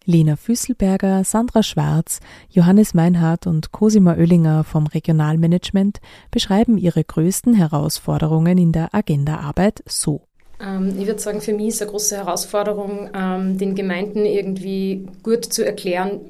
Lena 0.05 0.37
Füsselberger, 0.37 1.25
Sandra 1.25 1.63
Schwarz, 1.63 2.21
Johannes 2.51 2.95
Meinhardt 2.95 3.47
und 3.47 3.73
Cosima 3.73 4.15
Oellinger 4.15 4.63
vom 4.63 4.87
Regionalmanagement 4.87 6.01
beschreiben 6.31 6.79
ihre 6.79 7.03
größten 7.03 7.55
Herausforderungen 7.55 8.59
in 8.59 8.73
der 8.73 8.95
Agendaarbeit 8.95 9.83
so. 9.87 10.21
Ähm, 10.61 10.95
ich 10.99 11.07
würde 11.07 11.21
sagen, 11.21 11.41
für 11.41 11.55
mich 11.55 11.69
ist 11.69 11.83
eine 11.83 11.91
große 11.91 12.17
Herausforderung, 12.17 13.11
ähm, 13.15 13.59
den 13.59 13.75
Gemeinden 13.75 14.27
irgendwie 14.27 15.07
gut 15.23 15.45
zu 15.47 15.65
erklären, 15.65 16.21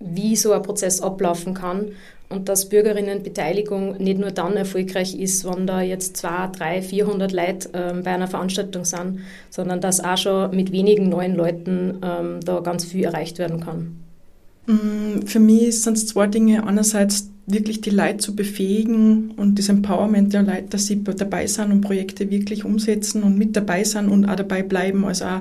wie 0.00 0.36
so 0.36 0.52
ein 0.52 0.62
Prozess 0.62 1.00
ablaufen 1.00 1.54
kann 1.54 1.92
und 2.28 2.48
dass 2.48 2.68
Bürgerinnenbeteiligung 2.68 3.96
nicht 3.98 4.18
nur 4.18 4.30
dann 4.30 4.56
erfolgreich 4.56 5.18
ist, 5.18 5.44
wenn 5.44 5.66
da 5.66 5.80
jetzt 5.80 6.16
zwei, 6.18 6.48
drei, 6.48 6.82
400 6.82 7.32
Leute 7.32 7.70
ähm, 7.72 8.02
bei 8.02 8.10
einer 8.10 8.28
Veranstaltung 8.28 8.84
sind, 8.84 9.20
sondern 9.50 9.80
dass 9.80 10.00
auch 10.00 10.18
schon 10.18 10.54
mit 10.54 10.70
wenigen 10.70 11.08
neuen 11.08 11.34
Leuten 11.34 11.98
ähm, 12.02 12.40
da 12.44 12.60
ganz 12.60 12.84
viel 12.84 13.04
erreicht 13.04 13.38
werden 13.38 13.60
kann. 13.60 13.96
Mm, 14.66 15.22
für 15.24 15.40
mich 15.40 15.80
sind 15.82 15.96
es 15.96 16.06
zwei 16.06 16.26
Dinge. 16.26 16.66
Einerseits 16.66 17.30
wirklich 17.46 17.80
die 17.80 17.90
Leute 17.90 18.18
zu 18.18 18.36
befähigen 18.36 19.30
und 19.30 19.58
das 19.58 19.70
Empowerment 19.70 20.34
der 20.34 20.42
Leute, 20.42 20.66
dass 20.68 20.86
sie 20.86 21.02
dabei 21.02 21.46
sind 21.46 21.72
und 21.72 21.80
Projekte 21.80 22.30
wirklich 22.30 22.66
umsetzen 22.66 23.22
und 23.22 23.38
mit 23.38 23.56
dabei 23.56 23.84
sind 23.84 24.10
und 24.10 24.26
auch 24.26 24.36
dabei 24.36 24.62
bleiben. 24.62 25.06
Also 25.06 25.24
auch 25.24 25.40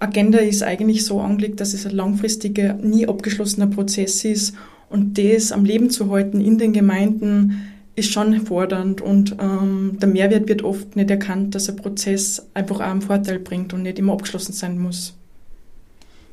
Agenda 0.00 0.38
ist 0.38 0.64
eigentlich 0.64 1.04
so 1.04 1.20
angelegt, 1.20 1.60
dass 1.60 1.72
es 1.72 1.86
ein 1.86 1.94
langfristiger, 1.94 2.74
nie 2.74 3.06
abgeschlossener 3.06 3.68
Prozess 3.68 4.24
ist 4.24 4.54
und 4.90 5.16
das 5.16 5.52
am 5.52 5.64
Leben 5.64 5.88
zu 5.88 6.10
halten 6.10 6.40
in 6.40 6.58
den 6.58 6.72
Gemeinden 6.72 7.62
ist 7.96 8.12
schon 8.12 8.46
fordernd 8.46 9.00
und 9.00 9.36
ähm, 9.40 9.98
der 10.00 10.08
Mehrwert 10.08 10.48
wird 10.48 10.62
oft 10.62 10.96
nicht 10.96 11.10
erkannt, 11.10 11.54
dass 11.54 11.68
ein 11.68 11.76
Prozess 11.76 12.46
einfach 12.54 12.76
auch 12.76 12.80
einen 12.80 13.02
Vorteil 13.02 13.38
bringt 13.38 13.72
und 13.72 13.82
nicht 13.82 13.98
immer 13.98 14.12
abgeschlossen 14.12 14.52
sein 14.52 14.78
muss. 14.78 15.14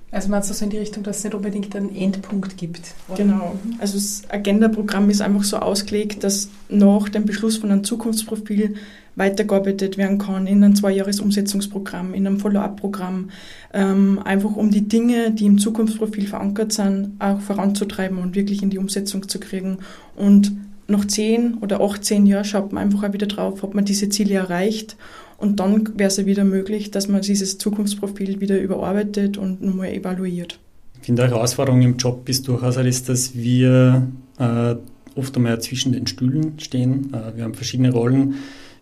Also 0.09 0.29
meinst 0.29 0.49
du 0.49 0.53
so 0.53 0.63
in 0.63 0.71
die 0.71 0.77
Richtung, 0.77 1.03
dass 1.03 1.17
es 1.17 1.23
nicht 1.25 1.33
unbedingt 1.33 1.75
einen 1.75 1.93
Endpunkt 1.93 2.57
gibt? 2.57 2.93
Oder? 3.09 3.17
Genau. 3.17 3.59
Also 3.79 3.97
das 3.97 4.23
Agenda-Programm 4.29 5.09
ist 5.09 5.21
einfach 5.21 5.43
so 5.43 5.57
ausgelegt, 5.57 6.23
dass 6.23 6.49
nach 6.69 7.09
dem 7.09 7.25
Beschluss 7.25 7.57
von 7.57 7.71
einem 7.71 7.83
Zukunftsprofil 7.83 8.75
weitergearbeitet 9.17 9.97
werden 9.97 10.19
kann 10.19 10.47
in 10.47 10.63
einem 10.63 10.75
Zweijahres-Umsetzungsprogramm, 10.75 12.13
in 12.13 12.25
einem 12.25 12.39
Follow-up-Programm, 12.39 13.31
ähm, 13.73 14.19
einfach 14.23 14.55
um 14.55 14.69
die 14.69 14.87
Dinge, 14.87 15.31
die 15.31 15.47
im 15.47 15.57
Zukunftsprofil 15.57 16.27
verankert 16.27 16.71
sind, 16.71 17.13
auch 17.19 17.41
voranzutreiben 17.41 18.19
und 18.19 18.35
wirklich 18.35 18.61
in 18.61 18.69
die 18.69 18.77
Umsetzung 18.77 19.27
zu 19.27 19.39
kriegen. 19.39 19.79
Und 20.15 20.53
nach 20.87 21.05
zehn 21.05 21.55
oder 21.55 21.81
18 21.81 22.25
Jahren 22.27 22.45
schaut 22.45 22.71
man 22.71 22.83
einfach 22.83 23.03
auch 23.03 23.13
wieder 23.13 23.27
drauf, 23.27 23.63
ob 23.63 23.73
man 23.73 23.85
diese 23.85 24.07
Ziele 24.09 24.35
erreicht. 24.35 24.95
Und 25.37 25.59
dann 25.59 25.97
wäre 25.97 26.07
es 26.07 26.17
ja 26.17 26.25
wieder 26.25 26.43
möglich, 26.43 26.91
dass 26.91 27.07
man 27.07 27.21
dieses 27.21 27.57
Zukunftsprofil 27.57 28.39
wieder 28.39 28.59
überarbeitet 28.59 29.37
und 29.37 29.61
nochmal 29.61 29.93
evaluiert. 29.93 30.59
Ich 30.99 31.07
finde, 31.07 31.23
eine 31.23 31.33
Herausforderung 31.33 31.81
im 31.81 31.97
Job 31.97 32.27
ist 32.29 32.47
durchaus, 32.47 32.77
ist, 32.77 33.09
dass 33.09 33.35
wir 33.35 34.07
äh, 34.39 34.75
oft 35.15 35.35
einmal 35.35 35.59
zwischen 35.61 35.91
den 35.91 36.07
Stühlen 36.07 36.59
stehen. 36.59 37.13
Äh, 37.13 37.35
wir 37.35 37.43
haben 37.43 37.53
verschiedene 37.53 37.91
Rollen. 37.91 38.35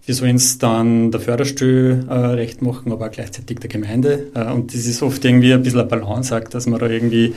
Wir 0.06 0.14
sollen 0.14 0.36
es 0.36 0.60
dann 0.60 1.12
der 1.12 1.20
Förderstelle 1.20 2.06
äh, 2.08 2.14
recht 2.14 2.62
machen, 2.62 2.92
aber 2.92 3.08
auch 3.08 3.12
gleichzeitig 3.12 3.60
der 3.60 3.70
Gemeinde. 3.70 4.28
Äh, 4.36 4.52
und 4.52 4.74
das 4.74 4.86
ist 4.86 5.02
oft 5.02 5.26
irgendwie 5.26 5.54
ein 5.54 5.64
bisschen 5.64 5.80
ein 5.80 5.88
Balance, 5.88 6.40
dass 6.50 6.68
man 6.68 6.80
da 6.80 6.88
irgendwie 6.88 7.34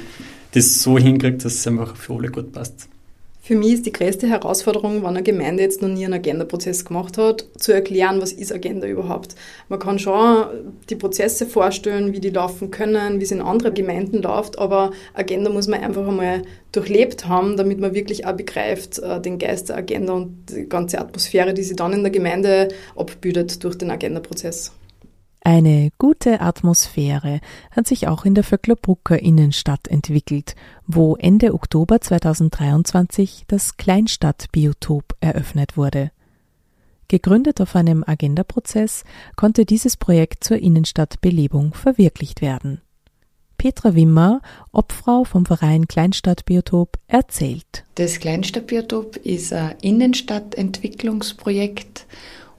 das 0.52 0.82
so 0.82 0.98
hinkriegt, 0.98 1.44
dass 1.44 1.54
es 1.54 1.66
einfach 1.66 1.96
für 1.96 2.14
alle 2.14 2.28
gut 2.28 2.52
passt. 2.52 2.88
Für 3.48 3.54
mich 3.54 3.72
ist 3.72 3.86
die 3.86 3.92
größte 3.92 4.28
Herausforderung, 4.28 5.00
wenn 5.00 5.08
eine 5.08 5.22
Gemeinde 5.22 5.62
jetzt 5.62 5.80
noch 5.80 5.88
nie 5.88 6.04
einen 6.04 6.12
Agenda-Prozess 6.12 6.84
gemacht 6.84 7.16
hat, 7.16 7.46
zu 7.56 7.72
erklären, 7.72 8.20
was 8.20 8.30
ist 8.30 8.52
Agenda 8.52 8.86
überhaupt. 8.86 9.36
Man 9.70 9.78
kann 9.78 9.98
schon 9.98 10.74
die 10.90 10.96
Prozesse 10.96 11.46
vorstellen, 11.46 12.12
wie 12.12 12.20
die 12.20 12.28
laufen 12.28 12.70
können, 12.70 13.20
wie 13.20 13.24
es 13.24 13.30
in 13.30 13.40
anderen 13.40 13.72
Gemeinden 13.72 14.20
läuft, 14.20 14.58
aber 14.58 14.90
Agenda 15.14 15.50
muss 15.50 15.66
man 15.66 15.82
einfach 15.82 16.06
einmal 16.06 16.42
durchlebt 16.72 17.26
haben, 17.26 17.56
damit 17.56 17.80
man 17.80 17.94
wirklich 17.94 18.26
auch 18.26 18.36
begreift, 18.36 18.98
äh, 18.98 19.18
den 19.18 19.38
Geist 19.38 19.70
der 19.70 19.78
Agenda 19.78 20.12
und 20.12 20.44
die 20.50 20.68
ganze 20.68 20.98
Atmosphäre, 20.98 21.54
die 21.54 21.62
sich 21.62 21.74
dann 21.74 21.94
in 21.94 22.02
der 22.02 22.12
Gemeinde 22.12 22.68
abbildet 22.96 23.64
durch 23.64 23.78
den 23.78 23.90
Agenda-Prozess. 23.90 24.72
Eine 25.48 25.88
gute 25.96 26.42
Atmosphäre 26.42 27.40
hat 27.70 27.86
sich 27.86 28.06
auch 28.06 28.26
in 28.26 28.34
der 28.34 28.44
Vöcklerbrucker 28.44 29.18
Innenstadt 29.18 29.88
entwickelt, 29.88 30.54
wo 30.86 31.16
Ende 31.16 31.54
Oktober 31.54 32.02
2023 32.02 33.44
das 33.48 33.78
Kleinstadtbiotop 33.78 35.16
eröffnet 35.20 35.78
wurde. 35.78 36.10
Gegründet 37.08 37.62
auf 37.62 37.76
einem 37.76 38.04
Agendaprozess 38.06 39.04
konnte 39.36 39.64
dieses 39.64 39.96
Projekt 39.96 40.44
zur 40.44 40.58
Innenstadtbelebung 40.58 41.72
verwirklicht 41.72 42.42
werden. 42.42 42.82
Petra 43.56 43.94
Wimmer, 43.94 44.42
Obfrau 44.70 45.24
vom 45.24 45.46
Verein 45.46 45.88
Kleinstadtbiotop, 45.88 46.98
erzählt. 47.06 47.86
Das 47.94 48.20
Kleinstadtbiotop 48.20 49.16
ist 49.16 49.54
ein 49.54 49.76
Innenstadtentwicklungsprojekt 49.80 52.04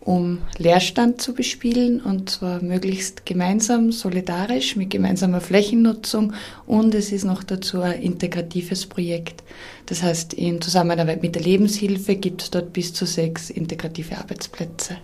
um 0.02 0.40
Leerstand 0.58 1.22
zu 1.22 1.34
bespielen 1.34 2.02
und 2.02 2.30
zwar 2.30 2.62
möglichst 2.62 3.26
gemeinsam, 3.26 3.92
solidarisch 3.92 4.76
mit 4.76 4.90
gemeinsamer 4.90 5.42
Flächennutzung 5.42 6.34
und 6.66 6.96
es 6.96 7.12
ist 7.12 7.26
noch 7.26 7.44
dazu 7.44 7.82
ein 7.82 8.02
integratives 8.02 8.86
Projekt. 8.86 9.44
Das 9.86 10.02
heißt, 10.04 10.34
in 10.34 10.62
Zusammenarbeit 10.62 11.22
mit 11.22 11.36
der 11.36 11.42
Lebenshilfe 11.42 12.16
gibt 12.16 12.42
es 12.42 12.52
dort 12.52 12.74
bis 12.74 12.94
zu 12.94 13.06
sechs 13.06 13.50
integrative 13.50 14.18
Arbeitsplätze. 14.18 14.98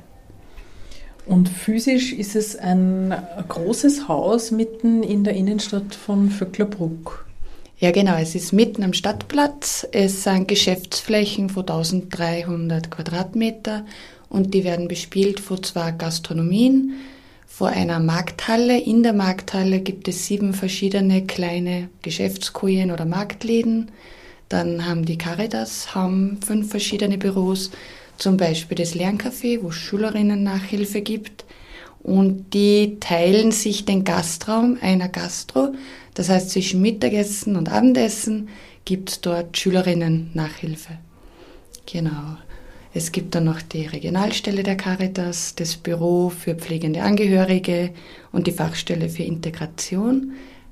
Und 1.26 1.50
physisch 1.50 2.14
ist 2.14 2.36
es 2.36 2.56
ein 2.56 3.14
großes 3.48 4.08
Haus 4.08 4.52
mitten 4.52 5.02
in 5.02 5.24
der 5.24 5.34
Innenstadt 5.34 5.96
von 5.96 6.30
Vöcklerbruck. 6.30 7.26
Ja, 7.78 7.92
genau. 7.92 8.16
Es 8.16 8.36
ist 8.36 8.54
mitten 8.54 8.84
am 8.84 8.94
Stadtplatz. 8.94 9.86
Es 9.92 10.24
sind 10.24 10.48
Geschäftsflächen 10.48 11.50
von 11.50 11.64
1300 11.64 12.90
Quadratmeter 12.90 13.86
und 14.36 14.54
die 14.54 14.66
werden 14.66 14.90
bespielt 14.90 15.40
von 15.40 15.64
zwei 15.64 15.92
Gastronomien, 15.92 16.96
vor 17.48 17.70
einer 17.70 18.02
Markthalle. 18.02 18.78
In 18.78 19.02
der 19.02 19.14
Markthalle 19.14 19.80
gibt 19.80 20.10
es 20.10 20.26
sieben 20.28 20.54
verschiedene 20.54 21.26
kleine 21.26 21.88
Geschäftskojen 22.02 22.92
oder 22.92 23.06
Marktläden. 23.06 23.92
Dann 24.50 24.86
haben 24.86 25.06
die 25.06 25.18
Caritas 25.18 25.96
haben 25.96 26.40
fünf 26.46 26.70
verschiedene 26.70 27.18
Büros, 27.18 27.72
zum 28.18 28.36
Beispiel 28.36 28.78
das 28.78 28.94
Lerncafé, 28.94 29.64
wo 29.64 29.72
Schülerinnen 29.72 30.44
Nachhilfe 30.44 31.00
gibt. 31.00 31.46
Und 32.04 32.54
die 32.54 32.98
teilen 33.00 33.54
sich 33.54 33.86
den 33.86 34.04
Gastraum 34.04 34.78
einer 34.82 35.08
Gastro. 35.08 35.74
Das 36.14 36.28
heißt, 36.28 36.50
zwischen 36.50 36.82
Mittagessen 36.82 37.56
und 37.56 37.72
Abendessen 37.72 38.50
gibt 38.84 39.12
es 39.12 39.22
dort 39.22 39.58
Schülerinnen 39.58 40.32
Nachhilfe. 40.34 40.98
Genau. 41.86 42.36
Es 42.98 43.12
gibt 43.12 43.36
dann 43.36 43.44
noch 43.44 43.62
die 43.62 43.88
Regionalstelle 43.88 44.64
der 44.64 44.78
Caritas, 44.78 45.54
das 45.54 45.76
Büro 45.76 46.30
für 46.30 46.56
pflegende 46.56 47.02
Angehörige 47.02 47.90
und 48.32 48.48
die 48.48 48.54
Fachstelle 48.54 49.10
für 49.10 49.24
Integration. 49.24 50.32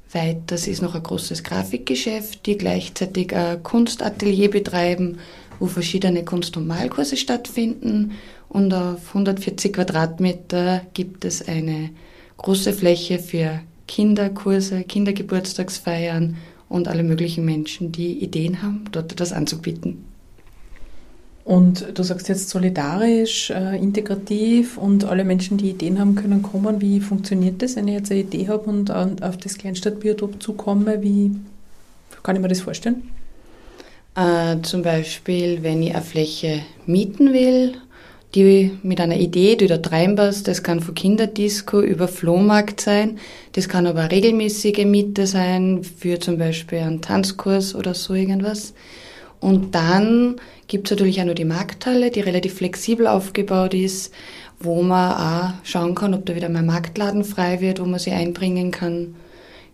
Weiters 0.10 0.70
ist 0.70 0.82
noch 0.82 0.96
ein 0.96 1.04
großes 1.04 1.44
Grafikgeschäft, 1.44 2.46
die 2.46 2.58
gleichzeitig 2.58 3.36
ein 3.36 3.62
Kunstatelier 3.62 4.50
betreiben, 4.50 5.18
wo 5.60 5.66
verschiedene 5.66 6.24
Kunst- 6.24 6.56
und 6.56 6.66
Malkurse 6.66 7.18
stattfinden. 7.18 8.14
Und 8.48 8.74
auf 8.74 9.10
140 9.10 9.74
Quadratmeter 9.74 10.84
gibt 10.94 11.26
es 11.26 11.46
eine 11.46 11.90
große 12.38 12.72
Fläche 12.72 13.20
für 13.20 13.60
Kinderkurse, 13.90 14.86
Kindergeburtstagsfeiern 14.86 16.38
und 16.70 16.88
alle 16.88 17.04
möglichen 17.04 17.44
Menschen, 17.44 17.92
die 17.92 18.24
Ideen 18.24 18.62
haben, 18.62 18.86
dort 18.94 19.20
das 19.20 19.34
anzubieten. 19.34 20.13
Und 21.46 21.98
du 21.98 22.04
sagst 22.04 22.30
jetzt 22.30 22.50
solidarisch, 22.50 23.50
äh, 23.50 23.78
integrativ 23.78 24.78
und 24.78 25.04
alle 25.04 25.26
Menschen, 25.26 25.58
die 25.58 25.72
Ideen 25.72 26.00
haben, 26.00 26.16
können 26.16 26.42
kommen. 26.42 26.80
Wie 26.80 27.02
funktioniert 27.02 27.62
das, 27.62 27.76
wenn 27.76 27.90
ich 27.90 27.96
jetzt 27.96 28.12
eine 28.12 28.22
Idee 28.22 28.48
habe 28.48 28.70
und 28.70 28.92
auf 28.92 29.38
das 29.38 29.58
Kleinstadtbiotop 29.58 30.42
zukomme? 30.42 31.02
Wie 31.02 31.32
kann 32.24 32.38
ich 32.38 32.42
mir 32.42 32.48
das 32.48 32.62
vorstellen? 32.62 33.04
Äh, 34.16 34.62
zum 34.62 34.84
Beispiel, 34.84 35.64
wenn 35.64 35.84
ich 35.84 35.94
eine 35.94 36.04
Fläche 36.04 36.62
mieten 36.86 37.34
will, 37.34 37.74
die 38.36 38.72
mit 38.82 39.02
einer 39.02 39.18
Idee, 39.18 39.56
die 39.56 39.68
da 39.68 39.78
reinpasst, 39.84 40.48
das 40.48 40.64
kann 40.64 40.80
von 40.80 40.96
Kinderdisco 40.96 41.82
über 41.82 42.08
Flohmarkt 42.08 42.80
sein, 42.80 43.20
das 43.52 43.68
kann 43.68 43.86
aber 43.86 44.12
regelmäßige 44.12 44.86
Miete 44.86 45.28
sein, 45.28 45.84
für 45.84 46.20
zum 46.20 46.38
Beispiel 46.38 46.80
einen 46.80 47.02
Tanzkurs 47.02 47.76
oder 47.76 47.94
so 47.94 48.14
irgendwas. 48.14 48.74
Und 49.44 49.76
dann 49.76 50.38
gibt 50.68 50.88
es 50.88 50.92
natürlich 50.92 51.20
auch 51.20 51.26
noch 51.26 51.34
die 51.34 51.44
Markthalle, 51.44 52.12
die 52.12 52.22
relativ 52.22 52.54
flexibel 52.54 53.08
aufgebaut 53.08 53.74
ist, 53.74 54.14
wo 54.58 54.82
man 54.82 55.12
auch 55.12 55.54
schauen 55.66 55.96
kann, 55.96 56.14
ob 56.14 56.26
da 56.26 56.34
wieder 56.34 56.48
mal 56.48 56.64
Marktladen 56.64 57.26
frei 57.26 57.60
wird, 57.60 57.82
wo 57.82 57.86
man 57.86 58.00
sie 58.00 58.12
einbringen 58.12 58.72
kann. 58.72 59.16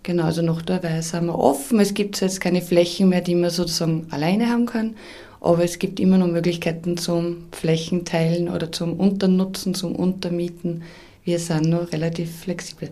Genau, 0.01 0.23
also 0.23 0.41
noch 0.41 0.63
dabei 0.63 1.01
sind 1.01 1.27
wir 1.27 1.37
offen. 1.37 1.79
Es 1.79 1.93
gibt 1.93 2.19
jetzt 2.19 2.41
keine 2.41 2.63
Flächen 2.63 3.09
mehr, 3.09 3.21
die 3.21 3.35
man 3.35 3.51
sozusagen 3.51 4.07
alleine 4.09 4.49
haben 4.49 4.65
kann, 4.65 4.95
aber 5.39 5.63
es 5.63 5.77
gibt 5.77 5.99
immer 5.99 6.17
noch 6.17 6.25
Möglichkeiten 6.25 6.97
zum 6.97 7.45
Flächenteilen 7.51 8.49
oder 8.49 8.71
zum 8.71 8.99
Unternutzen, 8.99 9.75
zum 9.75 9.95
Untermieten. 9.95 10.81
Wir 11.25 11.37
sind 11.37 11.69
noch 11.69 11.91
relativ 11.91 12.39
flexibel. 12.39 12.89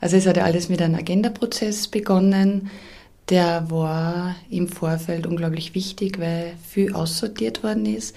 Also 0.00 0.16
es 0.16 0.28
hat 0.28 0.36
ja 0.36 0.44
alles 0.44 0.68
mit 0.68 0.80
einem 0.80 0.94
Agendaprozess 0.94 1.88
begonnen. 1.88 2.70
Der 3.30 3.70
war 3.70 4.36
im 4.48 4.68
Vorfeld 4.68 5.26
unglaublich 5.26 5.74
wichtig, 5.74 6.18
weil 6.18 6.54
viel 6.66 6.94
aussortiert 6.94 7.62
worden 7.62 7.84
ist. 7.84 8.16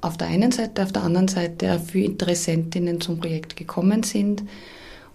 Auf 0.00 0.16
der 0.16 0.28
einen 0.28 0.52
Seite, 0.52 0.82
auf 0.82 0.92
der 0.92 1.02
anderen 1.02 1.28
Seite 1.28 1.74
auch 1.74 1.80
viele 1.80 2.06
Interessentinnen 2.06 3.00
zum 3.00 3.18
Projekt 3.18 3.56
gekommen 3.56 4.04
sind. 4.04 4.44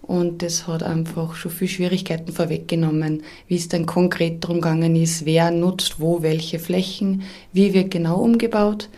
Und 0.02 0.42
das 0.42 0.68
hat 0.68 0.82
einfach 0.82 1.34
schon 1.34 1.50
viel 1.50 1.66
Schwierigkeiten 1.66 2.30
vorweggenommen, 2.30 3.22
wie 3.48 3.56
es 3.56 3.68
dann 3.68 3.86
konkret 3.86 4.44
darum 4.44 4.60
gegangen 4.60 4.94
ist, 4.94 5.24
wer 5.24 5.50
nutzt 5.50 5.98
wo 5.98 6.22
welche 6.22 6.58
Flächen, 6.58 7.22
wie 7.52 7.72
wird 7.72 7.90
genau 7.90 8.20
umgebaut. 8.20 8.88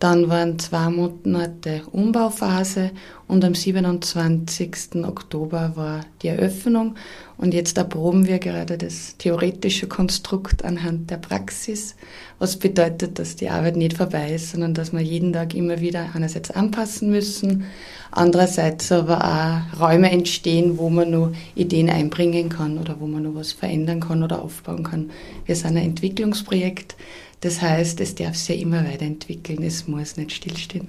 Dann 0.00 0.30
waren 0.30 0.58
zwei 0.58 0.88
Monate 0.88 1.82
Umbauphase 1.92 2.90
und 3.28 3.44
am 3.44 3.54
27. 3.54 5.04
Oktober 5.04 5.72
war 5.74 6.00
die 6.22 6.28
Eröffnung. 6.28 6.94
Und 7.36 7.52
jetzt 7.52 7.76
erproben 7.76 8.26
wir 8.26 8.38
gerade 8.38 8.78
das 8.78 9.16
theoretische 9.18 9.88
Konstrukt 9.88 10.64
anhand 10.64 11.10
der 11.10 11.18
Praxis, 11.18 11.96
was 12.38 12.56
bedeutet, 12.56 13.18
dass 13.18 13.36
die 13.36 13.50
Arbeit 13.50 13.76
nicht 13.76 13.98
vorbei 13.98 14.32
ist, 14.32 14.52
sondern 14.52 14.72
dass 14.72 14.94
wir 14.94 15.00
jeden 15.00 15.34
Tag 15.34 15.54
immer 15.54 15.80
wieder 15.80 16.08
einerseits 16.14 16.50
anpassen 16.50 17.10
müssen, 17.10 17.64
andererseits 18.10 18.90
aber 18.92 19.22
auch 19.22 19.80
Räume 19.80 20.10
entstehen, 20.10 20.78
wo 20.78 20.88
man 20.88 21.10
nur 21.10 21.32
Ideen 21.54 21.90
einbringen 21.90 22.48
kann 22.48 22.78
oder 22.78 22.96
wo 23.00 23.06
man 23.06 23.24
nur 23.24 23.34
was 23.34 23.52
verändern 23.52 24.00
kann 24.00 24.22
oder 24.22 24.42
aufbauen 24.42 24.82
kann. 24.82 25.10
Wir 25.44 25.56
sind 25.56 25.76
ein 25.76 25.84
Entwicklungsprojekt 25.84 26.96
das 27.40 27.62
heißt, 27.62 28.00
es 28.00 28.14
darf 28.14 28.36
sich 28.36 28.56
ja 28.56 28.62
immer 28.62 28.84
weiterentwickeln, 28.84 29.62
es 29.62 29.88
muss 29.88 30.16
nicht 30.16 30.32
stillstehen. 30.32 30.88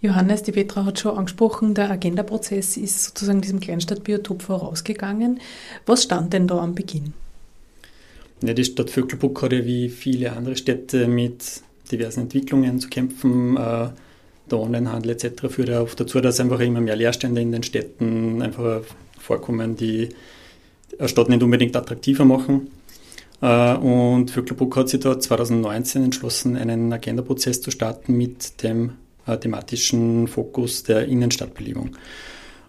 Johannes, 0.00 0.44
die 0.44 0.52
Petra 0.52 0.84
hat 0.84 1.00
schon 1.00 1.16
angesprochen, 1.16 1.74
der 1.74 1.90
Agenda-Prozess 1.90 2.76
ist 2.76 3.02
sozusagen 3.02 3.40
diesem 3.40 3.58
Kleinstadtbiotop 3.58 4.42
vorausgegangen. 4.42 5.40
Was 5.86 6.04
stand 6.04 6.32
denn 6.32 6.46
da 6.46 6.58
am 6.58 6.74
Beginn? 6.74 7.14
Ja, 8.40 8.54
die 8.54 8.64
Stadt 8.64 8.90
Vöckelbuck 8.90 9.42
hat 9.42 9.52
ja 9.52 9.64
wie 9.64 9.88
viele 9.88 10.32
andere 10.32 10.54
Städte 10.54 11.08
mit 11.08 11.62
diversen 11.90 12.20
Entwicklungen 12.20 12.78
zu 12.78 12.88
kämpfen. 12.88 13.56
Äh, 13.56 13.88
der 14.50 14.58
Onlinehandel 14.58 15.10
etc. 15.10 15.48
führt 15.48 15.68
ja 15.68 15.82
oft 15.82 15.98
dazu, 15.98 16.20
dass 16.20 16.38
einfach 16.38 16.60
immer 16.60 16.80
mehr 16.80 16.96
Leerstände 16.96 17.40
in 17.40 17.50
den 17.50 17.64
Städten 17.64 18.40
einfach 18.40 18.82
vorkommen, 19.18 19.76
die 19.76 20.10
eine 20.98 21.08
Stadt 21.08 21.28
nicht 21.28 21.42
unbedingt 21.42 21.76
attraktiver 21.76 22.24
machen. 22.24 22.68
Äh, 23.40 23.74
und 23.74 24.30
Vöcklerbruck 24.30 24.76
hat 24.76 24.88
sich 24.88 25.00
da 25.00 25.18
2019 25.18 26.04
entschlossen, 26.04 26.56
einen 26.56 26.92
Agenda-Prozess 26.92 27.60
zu 27.60 27.70
starten 27.70 28.16
mit 28.16 28.62
dem 28.62 28.92
äh, 29.26 29.36
thematischen 29.36 30.26
Fokus 30.28 30.82
der 30.82 31.06
Innenstadtbelebung. 31.06 31.96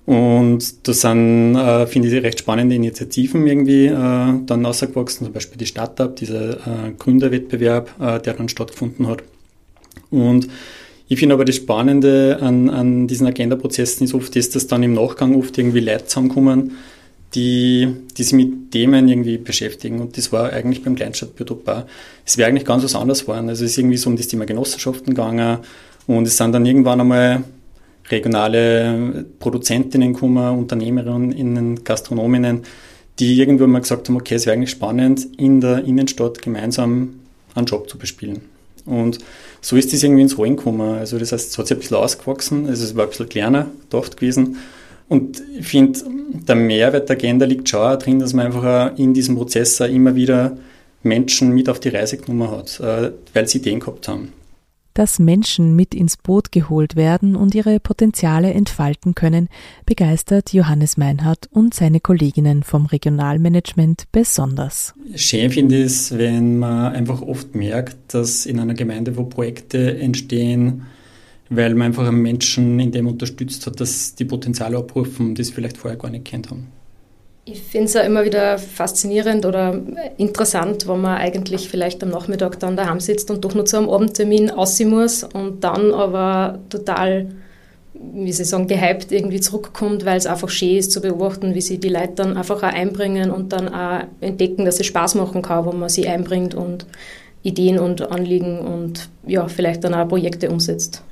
Und 0.06 0.88
da 0.88 0.94
sind, 0.94 1.56
äh, 1.56 1.86
finde 1.86 2.08
ich, 2.08 2.24
recht 2.24 2.40
spannende 2.40 2.76
Initiativen 2.76 3.46
irgendwie 3.46 3.86
äh, 3.86 3.92
dann 3.94 4.66
rausgewachsen, 4.66 5.26
zum 5.26 5.34
Beispiel 5.34 5.58
die 5.58 5.68
Startup, 5.68 6.16
dieser 6.16 6.54
äh, 6.54 6.92
Gründerwettbewerb, 6.98 7.92
äh, 8.00 8.20
der 8.20 8.34
dann 8.34 8.50
stattgefunden 8.50 9.08
hat. 9.08 9.24
Und 10.10 10.48
ich 11.08 11.20
finde 11.20 11.36
aber 11.36 11.46
das 11.46 11.58
Spannende 11.58 12.40
an, 12.42 12.70
an 12.70 13.08
diesen 13.08 13.28
Agenda-Prozessen 13.28 14.04
ist 14.04 14.14
oft, 14.14 14.36
dass 14.36 14.68
dann 14.68 14.84
im 14.84 14.94
Nachgang 14.94 15.36
oft 15.36 15.58
irgendwie 15.58 15.80
Leute 15.80 16.06
zusammenkommen, 16.06 16.78
die, 17.36 17.88
die 18.18 18.24
sich 18.24 18.34
mit 18.34 18.72
Themen 18.72 19.08
irgendwie 19.08 19.38
beschäftigen. 19.38 20.00
Und 20.00 20.18
das 20.18 20.32
war 20.32 20.52
eigentlich 20.52 20.84
beim 20.84 20.96
Kleinstadtbiotop 20.96 21.68
auch. 21.68 21.84
Es 22.26 22.38
wäre 22.38 22.50
eigentlich 22.50 22.66
ganz 22.66 22.84
was 22.84 22.96
anderes 22.96 23.22
geworden. 23.22 23.50
Also 23.50 23.66
es 23.66 23.72
ist 23.72 23.78
irgendwie 23.78 23.98
so 23.98 24.10
um 24.10 24.18
das 24.18 24.28
Thema 24.28 24.46
Genossenschaften 24.46 25.14
gegangen 25.14 25.60
und 26.08 26.26
es 26.26 26.38
sind 26.38 26.54
dann 26.54 26.66
irgendwann 26.66 27.02
einmal 27.02 27.44
regionale 28.10 29.26
Produzentinnen 29.38 30.14
gekommen, 30.14 30.58
Unternehmerinnen, 30.58 31.84
Gastronominnen, 31.84 32.64
die 33.20 33.40
irgendwann 33.40 33.70
mal 33.70 33.82
gesagt 33.82 34.10
haben, 34.10 34.16
okay, 34.16 34.36
es 34.36 34.46
wäre 34.46 34.56
eigentlich 34.56 34.72
spannend, 34.72 35.28
in 35.38 35.62
der 35.62 35.84
Innenstadt 35.84 36.42
gemeinsam 36.42 37.20
einen 37.54 37.68
Job 37.68 37.90
zu 37.90 37.98
bespielen. 37.98 38.42
Und 38.86 39.20
so 39.62 39.76
ist 39.76 39.94
das 39.94 40.02
irgendwie 40.02 40.24
ins 40.24 40.38
Rollen 40.38 40.56
gekommen. 40.56 40.98
Also 40.98 41.20
das 41.20 41.32
heißt, 41.32 41.52
es 41.52 41.58
hat 41.58 41.68
sich 41.68 41.78
ein 41.78 41.82
bisschen 41.82 41.98
ausgewachsen, 41.98 42.68
also 42.68 42.84
es 42.84 42.96
war 42.96 43.04
ein 43.04 43.10
bisschen 43.10 43.30
kleiner 43.30 43.68
gedacht 43.90 44.18
gewesen. 44.18 44.58
Und 45.10 45.42
ich 45.58 45.68
finde, 45.68 46.00
der 46.48 46.56
Mehrwert 46.56 47.10
der 47.10 47.18
Agenda 47.18 47.46
liegt 47.46 47.68
schon 47.68 47.82
auch 47.82 47.98
drin, 47.98 48.20
dass 48.20 48.34
man 48.34 48.46
einfach 48.46 48.98
in 48.98 49.14
diesem 49.14 49.36
Prozess 49.36 49.80
immer 49.80 50.16
wieder 50.16 50.56
Menschen 51.02 51.54
mit 51.54 51.68
auf 51.68 51.80
die 51.80 51.90
Reise 51.90 52.18
genommen 52.18 52.52
hat, 52.52 52.80
äh, 52.80 53.12
weil 53.34 53.48
sie 53.48 53.58
Ideen 53.58 53.80
gehabt 53.80 54.08
haben. 54.08 54.34
Dass 54.94 55.18
Menschen 55.18 55.76
mit 55.76 55.96
ins 55.96 56.18
Boot 56.18 56.52
geholt 56.52 56.96
werden 56.96 57.36
und 57.36 57.56
ihre 57.56 57.80
Potenziale 57.80 58.54
entfalten 58.54 59.16
können, 59.16 59.48
begeistert 59.86 60.52
Johannes 60.52 60.98
Meinhardt 60.98 61.48
und 61.52 61.74
seine 61.74 62.02
Kolleginnen 62.02 62.64
vom 62.64 62.86
Regionalmanagement 62.86 64.08
besonders. 64.12 64.94
Schön 65.16 65.52
finde 65.52 65.78
ich 65.78 65.86
es, 65.86 66.18
wenn 66.18 66.60
man 66.60 66.94
einfach 66.94 67.22
oft 67.22 67.56
merkt, 67.56 68.14
dass 68.14 68.46
in 68.46 68.60
einer 68.60 68.74
Gemeinde, 68.74 69.16
wo 69.16 69.24
Projekte 69.24 69.98
entstehen, 70.00 70.84
weil 71.50 71.74
man 71.74 71.88
einfach 71.88 72.08
einen 72.08 72.22
Menschen 72.22 72.80
in 72.80 72.92
dem 72.92 73.08
unterstützt 73.08 73.66
hat, 73.66 73.80
dass 73.80 74.16
die 74.16 74.26
Potenziale 74.26 74.78
abrufen, 74.78 75.36
die 75.36 75.44
sie 75.44 75.54
vielleicht 75.54 75.78
vorher 75.78 75.98
gar 75.98 76.12
nicht 76.12 76.26
kennt 76.26 76.50
haben. 76.50 76.68
Ich 77.46 77.62
finde 77.62 77.86
es 77.88 77.94
ja 77.94 78.02
immer 78.02 78.26
wieder 78.26 78.60
faszinierend 78.60 79.44
oder 79.46 79.82
interessant, 80.18 80.88
wenn 80.88 81.02
man 81.02 81.18
eigentlich 81.18 81.68
vielleicht 81.68 82.04
am 82.04 82.10
Nachmittag 82.10 82.60
dann 82.60 82.78
daheim 82.78 83.00
sitzt 83.00 83.32
und 83.32 83.44
doch 83.44 83.56
nur 83.56 83.66
zu 83.66 83.78
einem 83.78 83.90
Abendtermin 83.90 84.52
aussehen 84.52 84.92
muss 84.92 85.24
und 85.24 85.64
dann 85.64 85.92
aber 85.92 86.60
total, 86.70 87.30
wie 87.94 88.32
Sie 88.32 88.44
sagen, 88.44 88.68
gehypt 88.68 89.12
irgendwie 89.12 89.40
zurückkommt, 89.40 90.06
weil 90.06 90.18
es 90.18 90.28
einfach 90.28 90.50
schön 90.50 90.78
ist 90.78 90.92
zu 90.92 91.02
beobachten, 91.02 91.56
wie 91.56 91.62
sie 91.62 91.80
die 91.80 91.90
Leute 91.90 92.14
dann 92.18 92.38
einfach 92.38 92.62
auch 92.62 92.74
einbringen 92.74 93.32
und 93.32 93.52
dann 93.52 93.68
auch 93.74 94.04
entdecken, 94.22 94.66
dass 94.66 94.80
es 94.80 94.86
Spaß 94.86 95.16
machen 95.16 95.42
kann, 95.42 95.66
wenn 95.66 95.80
man 95.80 95.90
sie 95.90 96.08
einbringt 96.08 96.54
und 96.54 96.86
Ideen 97.42 97.80
und 97.80 98.12
Anliegen 98.12 98.60
und 98.60 99.10
ja, 99.26 99.48
vielleicht 99.48 99.84
dann 99.84 99.96
auch 99.96 100.08
Projekte 100.08 100.52
umsetzt. 100.52 101.04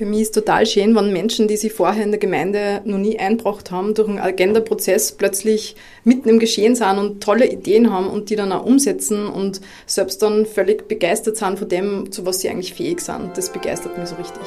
Für 0.00 0.06
mich 0.06 0.22
ist 0.22 0.34
total 0.34 0.64
schön, 0.64 0.96
wenn 0.96 1.12
Menschen, 1.12 1.46
die 1.46 1.58
sich 1.58 1.74
vorher 1.74 2.02
in 2.02 2.10
der 2.10 2.18
Gemeinde 2.18 2.80
noch 2.86 2.96
nie 2.96 3.18
einbracht 3.18 3.70
haben, 3.70 3.92
durch 3.92 4.08
einen 4.08 4.18
Agenda-Prozess 4.18 5.12
plötzlich 5.12 5.76
mitten 6.04 6.30
im 6.30 6.38
Geschehen 6.38 6.74
sind 6.74 6.96
und 6.96 7.22
tolle 7.22 7.46
Ideen 7.46 7.92
haben 7.92 8.08
und 8.08 8.30
die 8.30 8.36
dann 8.36 8.50
auch 8.50 8.64
umsetzen 8.64 9.26
und 9.26 9.60
selbst 9.84 10.22
dann 10.22 10.46
völlig 10.46 10.88
begeistert 10.88 11.36
sind 11.36 11.58
von 11.58 11.68
dem, 11.68 12.10
zu 12.10 12.24
was 12.24 12.40
sie 12.40 12.48
eigentlich 12.48 12.72
fähig 12.72 13.02
sind. 13.02 13.36
Das 13.36 13.52
begeistert 13.52 13.98
mich 13.98 14.08
so 14.08 14.14
richtig. 14.14 14.40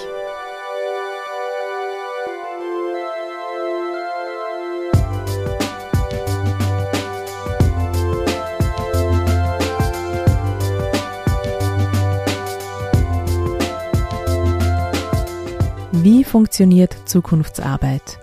Wie 16.03 16.25
funktioniert 16.25 16.97
Zukunftsarbeit? 17.05 18.19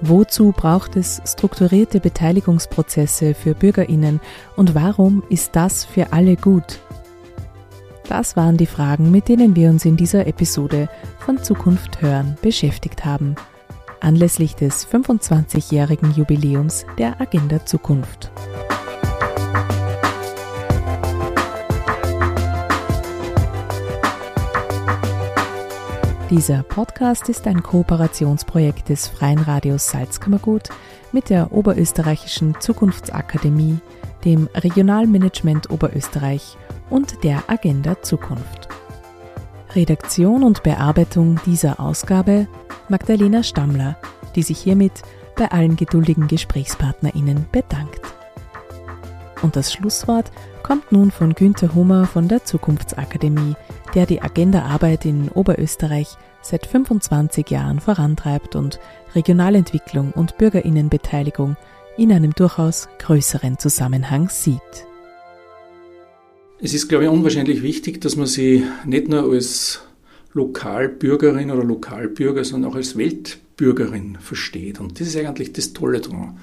Wozu 0.00 0.50
braucht 0.50 0.96
es 0.96 1.22
strukturierte 1.24 2.00
Beteiligungsprozesse 2.00 3.34
für 3.34 3.54
Bürgerinnen 3.54 4.20
und 4.56 4.74
warum 4.74 5.22
ist 5.28 5.54
das 5.54 5.84
für 5.84 6.12
alle 6.12 6.34
gut? 6.34 6.80
Das 8.08 8.36
waren 8.36 8.56
die 8.56 8.66
Fragen, 8.66 9.12
mit 9.12 9.28
denen 9.28 9.54
wir 9.54 9.70
uns 9.70 9.84
in 9.84 9.96
dieser 9.96 10.26
Episode 10.26 10.88
von 11.20 11.40
Zukunft 11.40 12.02
hören 12.02 12.36
beschäftigt 12.42 13.04
haben, 13.04 13.36
anlässlich 14.00 14.56
des 14.56 14.84
25-jährigen 14.84 16.14
Jubiläums 16.14 16.84
der 16.98 17.20
Agenda 17.20 17.64
Zukunft. 17.64 18.32
Dieser 26.34 26.64
Podcast 26.64 27.28
ist 27.28 27.46
ein 27.46 27.62
Kooperationsprojekt 27.62 28.88
des 28.88 29.06
Freien 29.06 29.38
Radios 29.38 29.88
Salzkammergut 29.88 30.68
mit 31.12 31.30
der 31.30 31.52
Oberösterreichischen 31.52 32.60
Zukunftsakademie, 32.60 33.78
dem 34.24 34.48
Regionalmanagement 34.52 35.70
Oberösterreich 35.70 36.56
und 36.90 37.22
der 37.22 37.44
Agenda 37.46 38.02
Zukunft. 38.02 38.66
Redaktion 39.76 40.42
und 40.42 40.64
Bearbeitung 40.64 41.38
dieser 41.46 41.78
Ausgabe 41.78 42.48
Magdalena 42.88 43.44
Stammler, 43.44 43.96
die 44.34 44.42
sich 44.42 44.58
hiermit 44.58 45.02
bei 45.36 45.52
allen 45.52 45.76
geduldigen 45.76 46.26
GesprächspartnerInnen 46.26 47.46
bedankt. 47.52 48.00
Und 49.40 49.54
das 49.54 49.72
Schlusswort 49.72 50.32
kommt 50.64 50.90
nun 50.90 51.12
von 51.12 51.34
Günter 51.36 51.76
Hummer 51.76 52.06
von 52.06 52.26
der 52.26 52.44
Zukunftsakademie, 52.44 53.54
der 53.94 54.06
die 54.06 54.22
Agenda-Arbeit 54.22 55.04
in 55.04 55.28
Oberösterreich 55.28 56.08
seit 56.42 56.66
25 56.66 57.48
Jahren 57.50 57.80
vorantreibt 57.80 58.56
und 58.56 58.80
Regionalentwicklung 59.14 60.12
und 60.12 60.36
Bürgerinnenbeteiligung 60.36 61.56
in 61.96 62.12
einem 62.12 62.32
durchaus 62.32 62.88
größeren 62.98 63.58
Zusammenhang 63.58 64.28
sieht. 64.28 64.60
Es 66.60 66.74
ist, 66.74 66.88
glaube 66.88 67.04
ich, 67.04 67.10
unwahrscheinlich 67.10 67.62
wichtig, 67.62 68.00
dass 68.00 68.16
man 68.16 68.26
sie 68.26 68.64
nicht 68.84 69.08
nur 69.08 69.30
als 69.30 69.82
Lokalbürgerin 70.32 71.50
oder 71.50 71.64
Lokalbürger, 71.64 72.44
sondern 72.44 72.72
auch 72.72 72.76
als 72.76 72.96
Weltbürgerin 72.96 74.18
versteht. 74.20 74.80
Und 74.80 74.98
das 74.98 75.08
ist 75.08 75.16
eigentlich 75.16 75.52
das 75.52 75.72
Tolle 75.72 76.00
daran. 76.00 76.38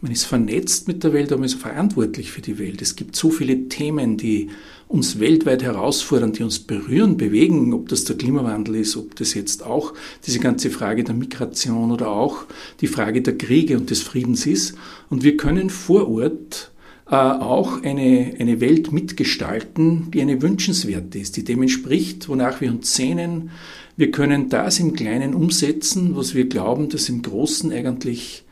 Man 0.00 0.12
ist 0.12 0.24
vernetzt 0.24 0.86
mit 0.88 1.02
der 1.02 1.12
Welt, 1.12 1.32
aber 1.32 1.40
man 1.40 1.46
ist 1.46 1.60
verantwortlich 1.60 2.30
für 2.30 2.40
die 2.40 2.58
Welt. 2.58 2.82
Es 2.82 2.96
gibt 2.96 3.16
so 3.16 3.30
viele 3.30 3.68
Themen, 3.68 4.16
die 4.16 4.50
uns 4.88 5.20
weltweit 5.20 5.62
herausfordern, 5.62 6.32
die 6.32 6.42
uns 6.42 6.58
berühren, 6.58 7.18
bewegen, 7.18 7.74
ob 7.74 7.88
das 7.88 8.04
der 8.04 8.16
Klimawandel 8.16 8.76
ist, 8.76 8.96
ob 8.96 9.14
das 9.16 9.34
jetzt 9.34 9.64
auch 9.64 9.92
diese 10.26 10.40
ganze 10.40 10.70
Frage 10.70 11.04
der 11.04 11.14
Migration 11.14 11.92
oder 11.92 12.08
auch 12.08 12.46
die 12.80 12.86
Frage 12.86 13.20
der 13.20 13.36
Kriege 13.36 13.76
und 13.76 13.90
des 13.90 14.02
Friedens 14.02 14.46
ist. 14.46 14.74
Und 15.10 15.22
wir 15.22 15.36
können 15.36 15.68
vor 15.68 16.08
Ort 16.08 16.70
äh, 17.10 17.14
auch 17.14 17.82
eine, 17.82 18.34
eine 18.38 18.60
Welt 18.60 18.90
mitgestalten, 18.90 20.10
die 20.10 20.22
eine 20.22 20.40
wünschenswerte 20.40 21.18
ist, 21.18 21.36
die 21.36 21.44
dem 21.44 21.62
entspricht, 21.62 22.28
wonach 22.28 22.62
wir 22.62 22.70
uns 22.70 22.94
sehnen. 22.94 23.50
Wir 23.96 24.10
können 24.10 24.48
das 24.48 24.78
im 24.78 24.94
Kleinen 24.94 25.34
umsetzen, 25.34 26.16
was 26.16 26.34
wir 26.34 26.48
glauben, 26.48 26.88
dass 26.88 27.10
im 27.10 27.20
Großen 27.20 27.72
eigentlich 27.72 28.44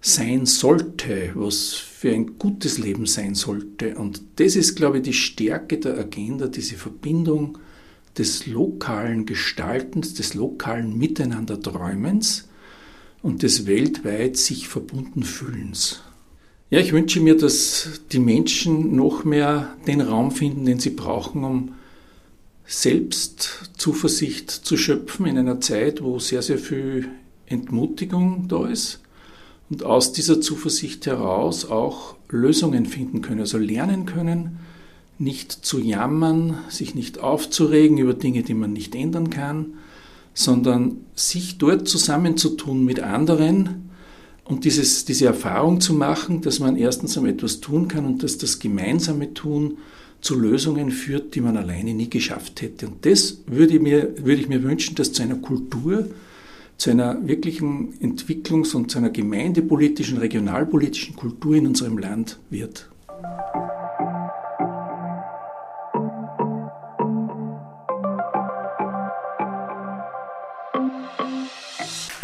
sein 0.00 0.46
sollte, 0.46 1.30
was 1.34 1.82
für 2.04 2.12
ein 2.12 2.38
gutes 2.38 2.76
Leben 2.76 3.06
sein 3.06 3.34
sollte. 3.34 3.94
Und 3.94 4.20
das 4.36 4.56
ist, 4.56 4.74
glaube 4.76 4.98
ich, 4.98 5.04
die 5.04 5.14
Stärke 5.14 5.78
der 5.78 5.96
Agenda, 5.96 6.48
diese 6.48 6.74
Verbindung 6.74 7.56
des 8.18 8.46
lokalen 8.46 9.24
Gestaltens, 9.24 10.12
des 10.12 10.34
lokalen 10.34 10.98
Miteinanderträumens 10.98 12.46
und 13.22 13.42
des 13.42 13.64
weltweit 13.64 14.36
sich 14.36 14.68
verbunden 14.68 15.22
fühlens. 15.22 16.02
Ja, 16.68 16.78
ich 16.78 16.92
wünsche 16.92 17.22
mir, 17.22 17.38
dass 17.38 18.02
die 18.12 18.18
Menschen 18.18 18.94
noch 18.94 19.24
mehr 19.24 19.74
den 19.86 20.02
Raum 20.02 20.30
finden, 20.30 20.66
den 20.66 20.80
sie 20.80 20.90
brauchen, 20.90 21.42
um 21.42 21.72
selbst 22.66 23.70
Zuversicht 23.78 24.50
zu 24.50 24.76
schöpfen 24.76 25.24
in 25.24 25.38
einer 25.38 25.62
Zeit, 25.62 26.02
wo 26.02 26.18
sehr, 26.18 26.42
sehr 26.42 26.58
viel 26.58 27.08
Entmutigung 27.46 28.46
da 28.46 28.68
ist 28.68 29.00
und 29.70 29.82
aus 29.82 30.12
dieser 30.12 30.40
Zuversicht 30.40 31.06
heraus 31.06 31.64
auch 31.64 32.16
Lösungen 32.28 32.86
finden 32.86 33.22
können, 33.22 33.40
also 33.40 33.58
lernen 33.58 34.06
können, 34.06 34.58
nicht 35.18 35.52
zu 35.52 35.78
jammern, 35.78 36.58
sich 36.68 36.94
nicht 36.94 37.20
aufzuregen 37.20 37.98
über 37.98 38.14
Dinge, 38.14 38.42
die 38.42 38.54
man 38.54 38.72
nicht 38.72 38.94
ändern 38.94 39.30
kann, 39.30 39.74
sondern 40.34 40.98
sich 41.14 41.58
dort 41.58 41.88
zusammenzutun 41.88 42.84
mit 42.84 43.00
anderen 43.00 43.90
und 44.44 44.64
dieses, 44.64 45.04
diese 45.04 45.26
Erfahrung 45.26 45.80
zu 45.80 45.94
machen, 45.94 46.42
dass 46.42 46.58
man 46.58 46.76
erstens 46.76 47.16
einmal 47.16 47.32
etwas 47.32 47.60
tun 47.60 47.88
kann 47.88 48.04
und 48.04 48.22
dass 48.22 48.36
das 48.36 48.58
gemeinsame 48.58 49.32
Tun 49.32 49.78
zu 50.20 50.38
Lösungen 50.38 50.90
führt, 50.90 51.34
die 51.34 51.40
man 51.40 51.56
alleine 51.56 51.94
nie 51.94 52.10
geschafft 52.10 52.60
hätte. 52.60 52.88
Und 52.88 53.06
das 53.06 53.38
würde, 53.46 53.78
mir, 53.78 54.14
würde 54.18 54.40
ich 54.40 54.48
mir 54.48 54.62
wünschen, 54.62 54.96
dass 54.96 55.12
zu 55.12 55.22
einer 55.22 55.36
Kultur 55.36 56.08
zu 56.76 56.90
einer 56.90 57.26
wirklichen 57.26 57.94
Entwicklungs- 58.00 58.74
und 58.74 58.90
zu 58.90 58.98
einer 58.98 59.10
gemeindepolitischen, 59.10 60.18
regionalpolitischen 60.18 61.16
Kultur 61.16 61.56
in 61.56 61.66
unserem 61.66 61.98
Land 61.98 62.38
wird. 62.50 62.90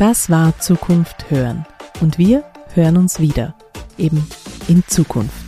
Das 0.01 0.31
war 0.31 0.59
Zukunft 0.59 1.31
hören. 1.31 1.67
Und 2.01 2.17
wir 2.17 2.45
hören 2.75 2.97
uns 2.97 3.21
wieder, 3.21 3.55
eben 3.99 4.27
in 4.67 4.83
Zukunft. 4.87 5.40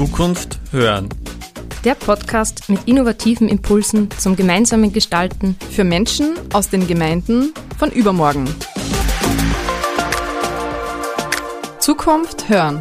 Zukunft 0.00 0.58
hören. 0.72 1.10
Der 1.84 1.94
Podcast 1.94 2.70
mit 2.70 2.88
innovativen 2.88 3.50
Impulsen 3.50 4.08
zum 4.12 4.34
gemeinsamen 4.34 4.94
Gestalten 4.94 5.56
für 5.70 5.84
Menschen 5.84 6.32
aus 6.54 6.70
den 6.70 6.86
Gemeinden 6.86 7.52
von 7.78 7.90
übermorgen. 7.90 8.48
Zukunft 11.80 12.48
hören. 12.48 12.80